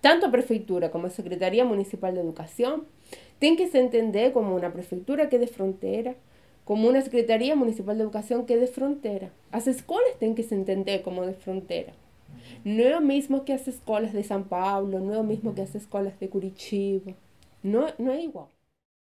tanto 0.01 0.25
a 0.25 0.29
prefeitura 0.29 0.89
como 0.89 1.07
a 1.07 1.09
Secretaria 1.09 1.65
Municipal 1.65 2.11
de 2.11 2.19
Educação 2.19 2.85
tem 3.39 3.55
que 3.55 3.67
se 3.67 3.77
entender 3.77 4.31
como 4.31 4.55
uma 4.55 4.69
prefeitura 4.69 5.27
que 5.27 5.35
é 5.35 5.39
de 5.39 5.47
fronteira, 5.47 6.15
como 6.63 6.89
uma 6.89 7.01
Secretaria 7.01 7.55
Municipal 7.55 7.95
de 7.95 8.01
Educação 8.01 8.45
que 8.45 8.53
é 8.53 8.57
de 8.57 8.67
fronteira. 8.67 9.31
As 9.51 9.67
escolas 9.67 10.15
têm 10.15 10.33
que 10.33 10.43
se 10.43 10.55
entender 10.55 10.99
como 10.99 11.25
de 11.25 11.33
fronteira. 11.33 11.93
Não 12.63 12.83
é 12.83 12.97
o 12.97 13.01
mesmo 13.01 13.43
que 13.43 13.51
as 13.51 13.67
escolas 13.67 14.11
de 14.11 14.23
São 14.23 14.43
Paulo, 14.43 14.99
não 14.99 15.13
é 15.13 15.19
o 15.19 15.23
mesmo 15.23 15.53
que 15.53 15.61
as 15.61 15.73
escolas 15.75 16.13
de 16.19 16.27
Curitiba. 16.27 17.15
Não, 17.63 17.87
não 17.97 18.11
é 18.11 18.23
igual. 18.23 18.49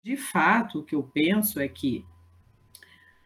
De 0.03 0.17
fato, 0.17 0.81
o 0.81 0.85
que 0.85 0.95
eu 0.95 1.03
penso 1.03 1.61
é 1.61 1.69
que 1.69 2.05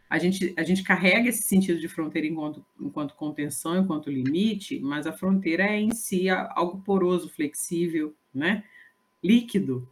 a 0.09 0.19
gente, 0.19 0.55
a 0.57 0.63
gente 0.63 0.83
carrega 0.83 1.29
esse 1.29 1.43
sentido 1.43 1.81
de 1.81 1.89
fronteira 1.89 2.27
enquanto, 2.27 2.65
enquanto 2.81 3.15
contenção, 3.15 3.77
enquanto 3.77 4.11
limite, 4.11 4.79
mas 4.79 5.07
a 5.07 5.13
fronteira 5.13 5.65
é 5.65 5.81
em 5.81 5.91
si 5.93 6.29
algo 6.29 6.81
poroso, 6.83 7.29
flexível, 7.29 8.15
né? 8.33 8.63
líquido. 9.23 9.89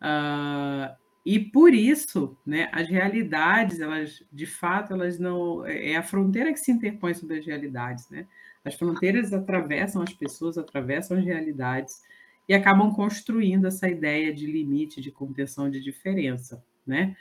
Uh, 0.00 0.96
e 1.24 1.38
por 1.38 1.74
isso, 1.74 2.36
né, 2.46 2.70
as 2.72 2.88
realidades, 2.88 3.80
elas, 3.80 4.24
de 4.32 4.46
fato, 4.46 4.94
elas 4.94 5.18
não. 5.18 5.66
É 5.66 5.96
a 5.96 6.02
fronteira 6.02 6.52
que 6.52 6.58
se 6.58 6.72
interpõe 6.72 7.12
sobre 7.12 7.38
as 7.38 7.44
realidades. 7.44 8.08
Né? 8.08 8.26
As 8.68 8.74
fronteiras 8.74 9.32
atravessam 9.32 10.02
as 10.02 10.12
pessoas, 10.12 10.56
atravessam 10.56 11.18
as 11.18 11.24
realidades 11.24 12.02
e 12.48 12.54
acabam 12.54 12.92
construindo 12.94 13.66
essa 13.66 13.88
ideia 13.88 14.32
de 14.32 14.46
limite, 14.46 15.00
de 15.00 15.10
contenção, 15.10 15.70
de 15.70 15.80
diferença. 15.80 16.62
Né? 16.86 17.14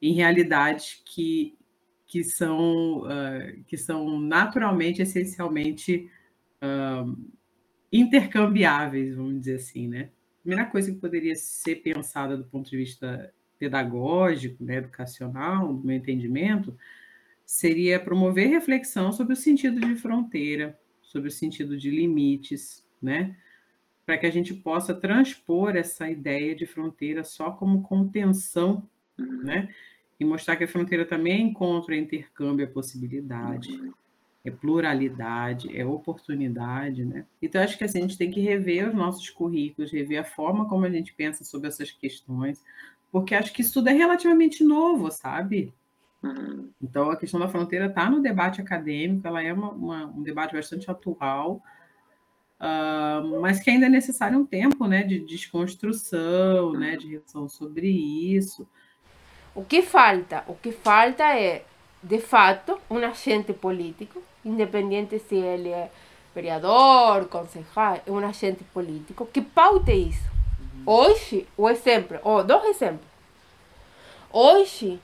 em 0.00 0.12
realidades 0.12 1.02
que, 1.04 1.56
que, 2.06 2.22
são, 2.22 3.00
uh, 3.00 3.64
que 3.66 3.76
são 3.76 4.20
naturalmente, 4.20 5.02
essencialmente 5.02 6.10
uh, 6.62 7.16
intercambiáveis, 7.92 9.14
vamos 9.14 9.40
dizer 9.40 9.56
assim, 9.56 9.88
né? 9.88 10.10
A 10.40 10.42
primeira 10.46 10.70
coisa 10.70 10.92
que 10.92 10.98
poderia 10.98 11.34
ser 11.34 11.76
pensada 11.76 12.36
do 12.36 12.44
ponto 12.44 12.70
de 12.70 12.76
vista 12.76 13.32
pedagógico, 13.58 14.62
né, 14.62 14.76
educacional, 14.76 15.72
do 15.74 15.84
meu 15.84 15.96
entendimento, 15.96 16.76
seria 17.44 17.98
promover 17.98 18.48
reflexão 18.48 19.10
sobre 19.12 19.32
o 19.32 19.36
sentido 19.36 19.80
de 19.80 19.96
fronteira, 19.96 20.78
sobre 21.16 21.28
o 21.28 21.32
sentido 21.32 21.76
de 21.76 21.90
limites, 21.90 22.84
né? 23.00 23.36
Para 24.04 24.18
que 24.18 24.26
a 24.26 24.30
gente 24.30 24.54
possa 24.54 24.94
transpor 24.94 25.76
essa 25.76 26.08
ideia 26.10 26.54
de 26.54 26.66
fronteira 26.66 27.24
só 27.24 27.50
como 27.50 27.82
contenção 27.82 28.88
né? 29.18 29.68
E 30.18 30.24
mostrar 30.24 30.56
que 30.56 30.64
a 30.64 30.68
fronteira 30.68 31.04
também 31.04 31.34
é 31.34 31.40
encontro, 31.40 31.94
é 31.94 31.98
intercâmbio, 31.98 32.64
é 32.64 32.66
possibilidade, 32.66 33.92
é 34.44 34.50
pluralidade, 34.50 35.76
é 35.76 35.84
oportunidade, 35.84 37.04
né? 37.04 37.26
Então, 37.40 37.62
acho 37.62 37.76
que 37.76 37.84
assim, 37.84 37.98
a 37.98 38.02
gente 38.02 38.16
tem 38.16 38.30
que 38.30 38.40
rever 38.40 38.88
os 38.88 38.94
nossos 38.94 39.28
currículos, 39.30 39.92
rever 39.92 40.20
a 40.20 40.24
forma 40.24 40.68
como 40.68 40.84
a 40.86 40.90
gente 40.90 41.12
pensa 41.12 41.44
sobre 41.44 41.68
essas 41.68 41.90
questões, 41.90 42.62
porque 43.12 43.34
acho 43.34 43.52
que 43.52 43.60
isso 43.60 43.74
tudo 43.74 43.88
é 43.88 43.92
relativamente 43.92 44.64
novo, 44.64 45.10
sabe? 45.10 45.72
Uhum. 46.22 46.70
Então, 46.82 47.10
a 47.10 47.16
questão 47.16 47.38
da 47.38 47.48
fronteira 47.48 47.86
está 47.86 48.08
no 48.10 48.20
debate 48.20 48.60
acadêmico, 48.60 49.26
ela 49.26 49.42
é 49.42 49.52
uma, 49.52 49.70
uma, 49.70 50.06
um 50.06 50.22
debate 50.22 50.54
bastante 50.54 50.90
atual, 50.90 51.62
uh, 52.60 53.40
mas 53.40 53.60
que 53.60 53.70
ainda 53.70 53.86
é 53.86 53.88
necessário 53.88 54.38
um 54.38 54.46
tempo 54.46 54.86
né, 54.86 55.02
de 55.02 55.20
desconstrução, 55.20 56.72
né, 56.72 56.96
de 56.96 57.06
reflexão 57.06 57.48
sobre 57.48 57.88
isso. 57.88 58.68
O 59.54 59.64
que 59.64 59.82
falta? 59.82 60.44
O 60.46 60.54
que 60.54 60.72
falta 60.72 61.24
é, 61.24 61.64
de 62.02 62.18
fato, 62.18 62.78
um 62.90 62.98
agente 62.98 63.52
político, 63.52 64.22
independente 64.44 65.18
se 65.18 65.36
ele 65.36 65.70
é 65.70 65.90
vereador, 66.34 67.26
concejal, 67.28 68.02
é 68.06 68.10
um 68.10 68.18
agente 68.18 68.62
político 68.64 69.26
que 69.26 69.40
paute 69.40 69.92
isso. 69.92 70.36
Hoje, 70.84 71.48
o 71.56 71.68
exemplo, 71.68 72.18
ou 72.22 72.44
dois 72.44 72.76
exemplos. 72.76 73.08
Hoje, 74.30 75.00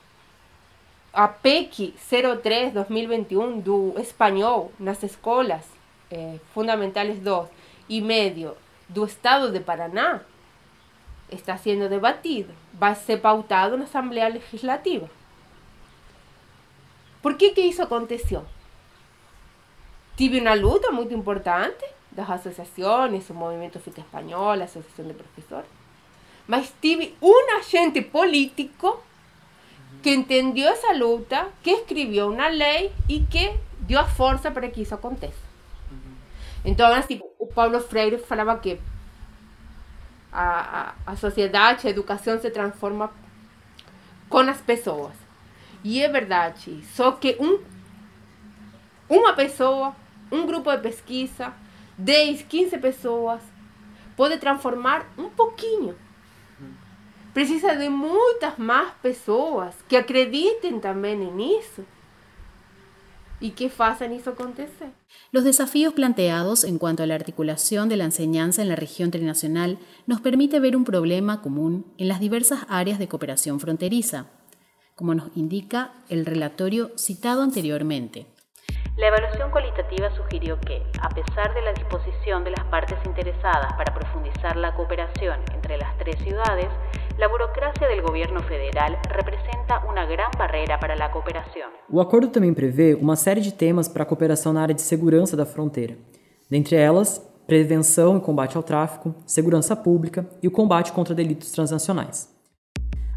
a 1.12 1.28
PEC 1.28 1.94
03-2021 2.10 3.60
do 3.60 3.94
espanhol 3.98 4.72
nas 4.78 5.02
escolas 5.02 5.66
eh, 6.10 6.38
fundamentais 6.54 7.18
2 7.18 7.48
e 7.88 8.00
médio 8.00 8.56
do 8.88 9.04
estado 9.04 9.50
de 9.50 9.60
Paraná 9.60 10.22
está 11.30 11.56
sendo 11.56 11.88
debatido, 11.88 12.52
vai 12.72 12.94
ser 12.94 13.18
pautado 13.18 13.76
na 13.76 13.84
Assembleia 13.84 14.28
Legislativa. 14.28 15.10
Por 17.20 17.36
que, 17.36 17.50
que 17.50 17.60
isso 17.60 17.82
aconteceu? 17.82 18.44
Tive 20.16 20.40
uma 20.40 20.54
luta 20.54 20.90
muito 20.90 21.14
importante 21.14 21.84
das 22.10 22.28
associações, 22.28 23.28
o 23.30 23.34
Movimento 23.34 23.78
Fica 23.78 24.00
Espanhol, 24.00 24.60
a 24.60 24.64
Associação 24.64 25.06
de 25.06 25.14
Professores, 25.14 25.70
mas 26.46 26.74
tive 26.80 27.14
um 27.22 27.56
agente 27.56 28.02
político 28.02 29.02
que 30.02 30.10
entendeu 30.10 30.68
essa 30.68 30.92
luta, 30.92 31.48
que 31.62 31.70
escreveu 31.70 32.30
uma 32.30 32.48
lei 32.48 32.92
e 33.08 33.20
que 33.20 33.54
deu 33.78 34.00
a 34.00 34.04
força 34.04 34.50
para 34.50 34.68
que 34.68 34.82
isso 34.82 34.94
aconteça. 34.94 35.52
Então, 36.64 36.92
assim, 36.92 37.20
o 37.38 37.46
Paulo 37.46 37.80
Freire 37.80 38.18
falava 38.18 38.56
que 38.58 38.78
a, 40.32 40.94
a, 41.06 41.12
a 41.12 41.16
sociedade, 41.16 41.86
a 41.86 41.90
educação 41.90 42.40
se 42.40 42.50
transforma 42.50 43.10
com 44.28 44.38
as 44.38 44.60
pessoas. 44.60 45.12
E 45.84 46.00
é 46.00 46.08
verdade. 46.08 46.82
Só 46.94 47.12
que 47.12 47.36
um, 47.40 47.60
uma 49.08 49.34
pessoa, 49.34 49.94
um 50.30 50.46
grupo 50.46 50.70
de 50.70 50.82
pesquisa, 50.82 51.52
10, 51.98 52.42
15 52.42 52.78
pessoas, 52.78 53.42
pode 54.16 54.38
transformar 54.38 55.06
um 55.18 55.28
pouquinho. 55.28 55.96
Precisa 57.32 57.74
de 57.74 57.88
muitas 57.88 58.58
más 58.58 58.92
pessoas 59.02 59.74
que 59.88 59.96
acreditem 59.96 60.78
também 60.80 61.16
nisso 61.16 61.82
y 63.40 63.50
que 63.50 63.70
hagan 63.78 64.12
eso 64.12 64.30
acontecer. 64.30 64.92
Los 65.32 65.44
desafíos 65.44 65.94
planteados 65.94 66.62
en 66.62 66.78
cuanto 66.78 67.02
a 67.02 67.06
la 67.06 67.14
articulación 67.14 67.88
de 67.88 67.96
la 67.96 68.04
enseñanza 68.04 68.62
en 68.62 68.68
la 68.68 68.76
región 68.76 69.10
trinacional 69.10 69.78
nos 70.06 70.20
permite 70.20 70.60
ver 70.60 70.76
un 70.76 70.84
problema 70.84 71.42
común 71.42 71.86
en 71.98 72.08
las 72.08 72.20
diversas 72.20 72.66
áreas 72.68 72.98
de 72.98 73.08
cooperación 73.08 73.60
fronteriza, 73.60 74.26
como 74.94 75.14
nos 75.14 75.34
indica 75.34 75.92
el 76.08 76.24
relatorio 76.24 76.92
citado 76.96 77.42
anteriormente. 77.42 78.26
La 78.96 79.08
evaluación 79.08 79.50
cualitativa 79.50 80.10
sugirió 80.14 80.60
que, 80.60 80.82
a 81.00 81.08
pesar 81.08 81.54
de 81.54 81.62
la 81.62 81.72
disposición 81.72 82.44
de 82.44 82.50
las 82.50 82.64
partes 82.64 82.98
interesadas 83.06 83.72
para 83.74 83.94
profundizar 83.94 84.56
la 84.56 84.74
cooperación 84.74 85.40
entre 85.54 85.78
las 85.78 85.96
tres 85.98 86.16
ciudades, 86.18 86.68
la 87.18 87.28
burocracia 87.28 87.88
del 87.88 88.02
gobierno 88.02 88.40
federal 88.42 88.98
representa 89.08 89.78
uma 89.86 90.04
grande 90.06 90.36
barreira 90.38 90.78
para 90.78 90.94
a 90.94 91.08
cooperação. 91.10 91.70
O 91.90 92.00
acordo 92.00 92.28
também 92.28 92.54
prevê 92.54 92.94
uma 92.94 93.16
série 93.16 93.40
de 93.40 93.52
temas 93.52 93.88
para 93.88 94.02
a 94.02 94.06
cooperação 94.06 94.52
na 94.52 94.62
área 94.62 94.74
de 94.74 94.82
segurança 94.82 95.36
da 95.36 95.46
fronteira. 95.46 95.96
Dentre 96.50 96.76
elas, 96.76 97.18
prevenção 97.46 98.16
e 98.16 98.20
combate 98.20 98.56
ao 98.56 98.62
tráfico, 98.62 99.14
segurança 99.26 99.76
pública 99.76 100.26
e 100.42 100.48
o 100.48 100.50
combate 100.50 100.92
contra 100.92 101.14
delitos 101.14 101.50
transnacionais. 101.50 102.31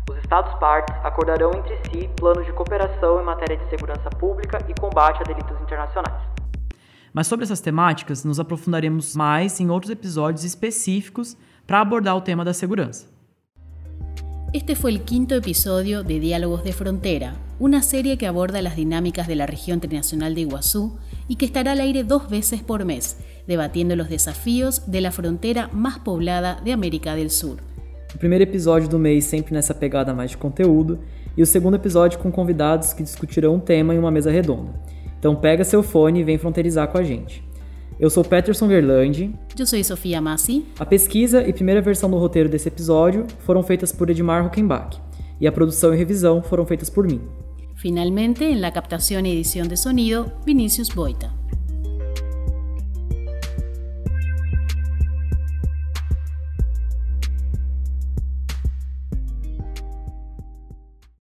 Os 0.10 0.18
Estados-partes 0.18 0.96
acordarão 1.04 1.52
entre 1.56 1.78
si 1.90 2.08
planos 2.16 2.46
de 2.46 2.54
cooperação 2.54 3.20
em 3.20 3.26
matéria 3.26 3.58
de 3.58 3.68
segurança 3.70 4.10
pública 4.12 4.60
e 4.70 4.80
combate 4.80 5.22
a 5.22 5.24
delitos 5.24 5.60
internacionais. 5.62 6.22
Mas 7.12 7.28
sobre 7.28 7.46
essas 7.46 7.62
temáticas, 7.62 8.24
nos 8.24 8.40
aprofundaremos 8.40 9.16
mais 9.16 9.60
em 9.60 9.70
outros 9.70 9.92
episódios 9.92 10.44
específicos 10.44 11.36
para 11.66 11.82
abordar 11.82 12.16
o 12.16 12.22
tema 12.22 12.46
da 12.46 12.54
segurança. 12.54 13.08
Este 14.54 14.76
fue 14.76 14.92
el 14.92 15.02
quinto 15.02 15.34
episodio 15.34 16.04
de 16.04 16.20
Diálogos 16.20 16.64
de 16.64 16.72
Frontera, 16.72 17.36
una 17.60 17.82
serie 17.82 18.18
que 18.18 18.28
aborda 18.28 18.62
las 18.62 18.76
dinámicas 18.76 19.28
de 19.28 19.36
la 19.36 19.48
región 19.48 19.80
trinacional 19.80 20.36
de 20.36 20.42
Iguazú 20.42 20.98
y 21.28 21.38
que 21.38 21.46
estará 21.46 21.72
al 21.72 21.80
aire 21.80 22.04
dos 22.04 22.30
veces 22.30 22.62
por 22.62 22.86
mes, 22.86 23.18
debatiendo 23.48 23.96
los 23.96 24.10
desafíos 24.10 24.90
de 24.92 25.02
la 25.02 25.12
frontera 25.12 25.70
más 25.74 26.00
poblada 26.00 26.62
de 26.64 26.74
América 26.74 27.16
del 27.16 27.32
Sur. 27.32 27.58
O 28.16 28.18
primeiro 28.18 28.46
episódio 28.46 28.88
do 28.88 28.98
mês 28.98 29.26
sempre 29.26 29.54
nessa 29.54 29.74
pegada 29.74 30.14
mais 30.14 30.32
de 30.32 30.38
conteúdo 30.38 31.00
e 31.36 31.44
o 31.44 31.46
segundo 31.46 31.76
episódio 31.76 32.18
com 32.18 32.32
convidados 32.32 32.94
que 32.94 33.04
discutirão 33.04 33.56
um 33.56 33.60
tema 33.60 33.94
em 33.94 34.00
uma 34.00 34.10
mesa 34.10 34.32
redonda. 34.32 34.72
Então 35.20 35.36
pega 35.36 35.66
seu 35.66 35.84
fone 35.84 36.22
e 36.22 36.24
vem 36.24 36.38
fronterizar 36.38 36.88
com 36.88 36.98
a 36.98 37.04
gente. 37.04 37.44
Eu 38.00 38.10
sou 38.10 38.24
Peterson 38.24 38.70
Gerlandi. 38.70 39.36
Eu 39.60 39.66
sou 39.66 39.84
Sofia 39.84 40.22
Massi. 40.22 40.66
A 40.80 40.86
pesquisa 40.86 41.46
e 41.46 41.52
primeira 41.52 41.82
versão 41.82 42.10
do 42.10 42.18
roteiro 42.18 42.48
desse 42.48 42.70
episódio 42.70 43.28
foram 43.40 43.62
feitas 43.62 43.92
por 43.92 44.10
Edmar 44.10 44.46
Huckenbach 44.46 44.98
e 45.42 45.46
a 45.46 45.52
produção 45.52 45.94
e 45.94 45.98
revisão 45.98 46.42
foram 46.42 46.66
feitas 46.66 46.90
por 46.90 47.06
mim. 47.06 47.20
Finalmente, 47.76 48.50
en 48.50 48.62
la 48.62 48.72
captación 48.72 49.26
y 49.26 49.34
edición 49.34 49.68
de 49.68 49.76
sonido, 49.76 50.32
Vinicius 50.46 50.96
Boita. 50.96 51.34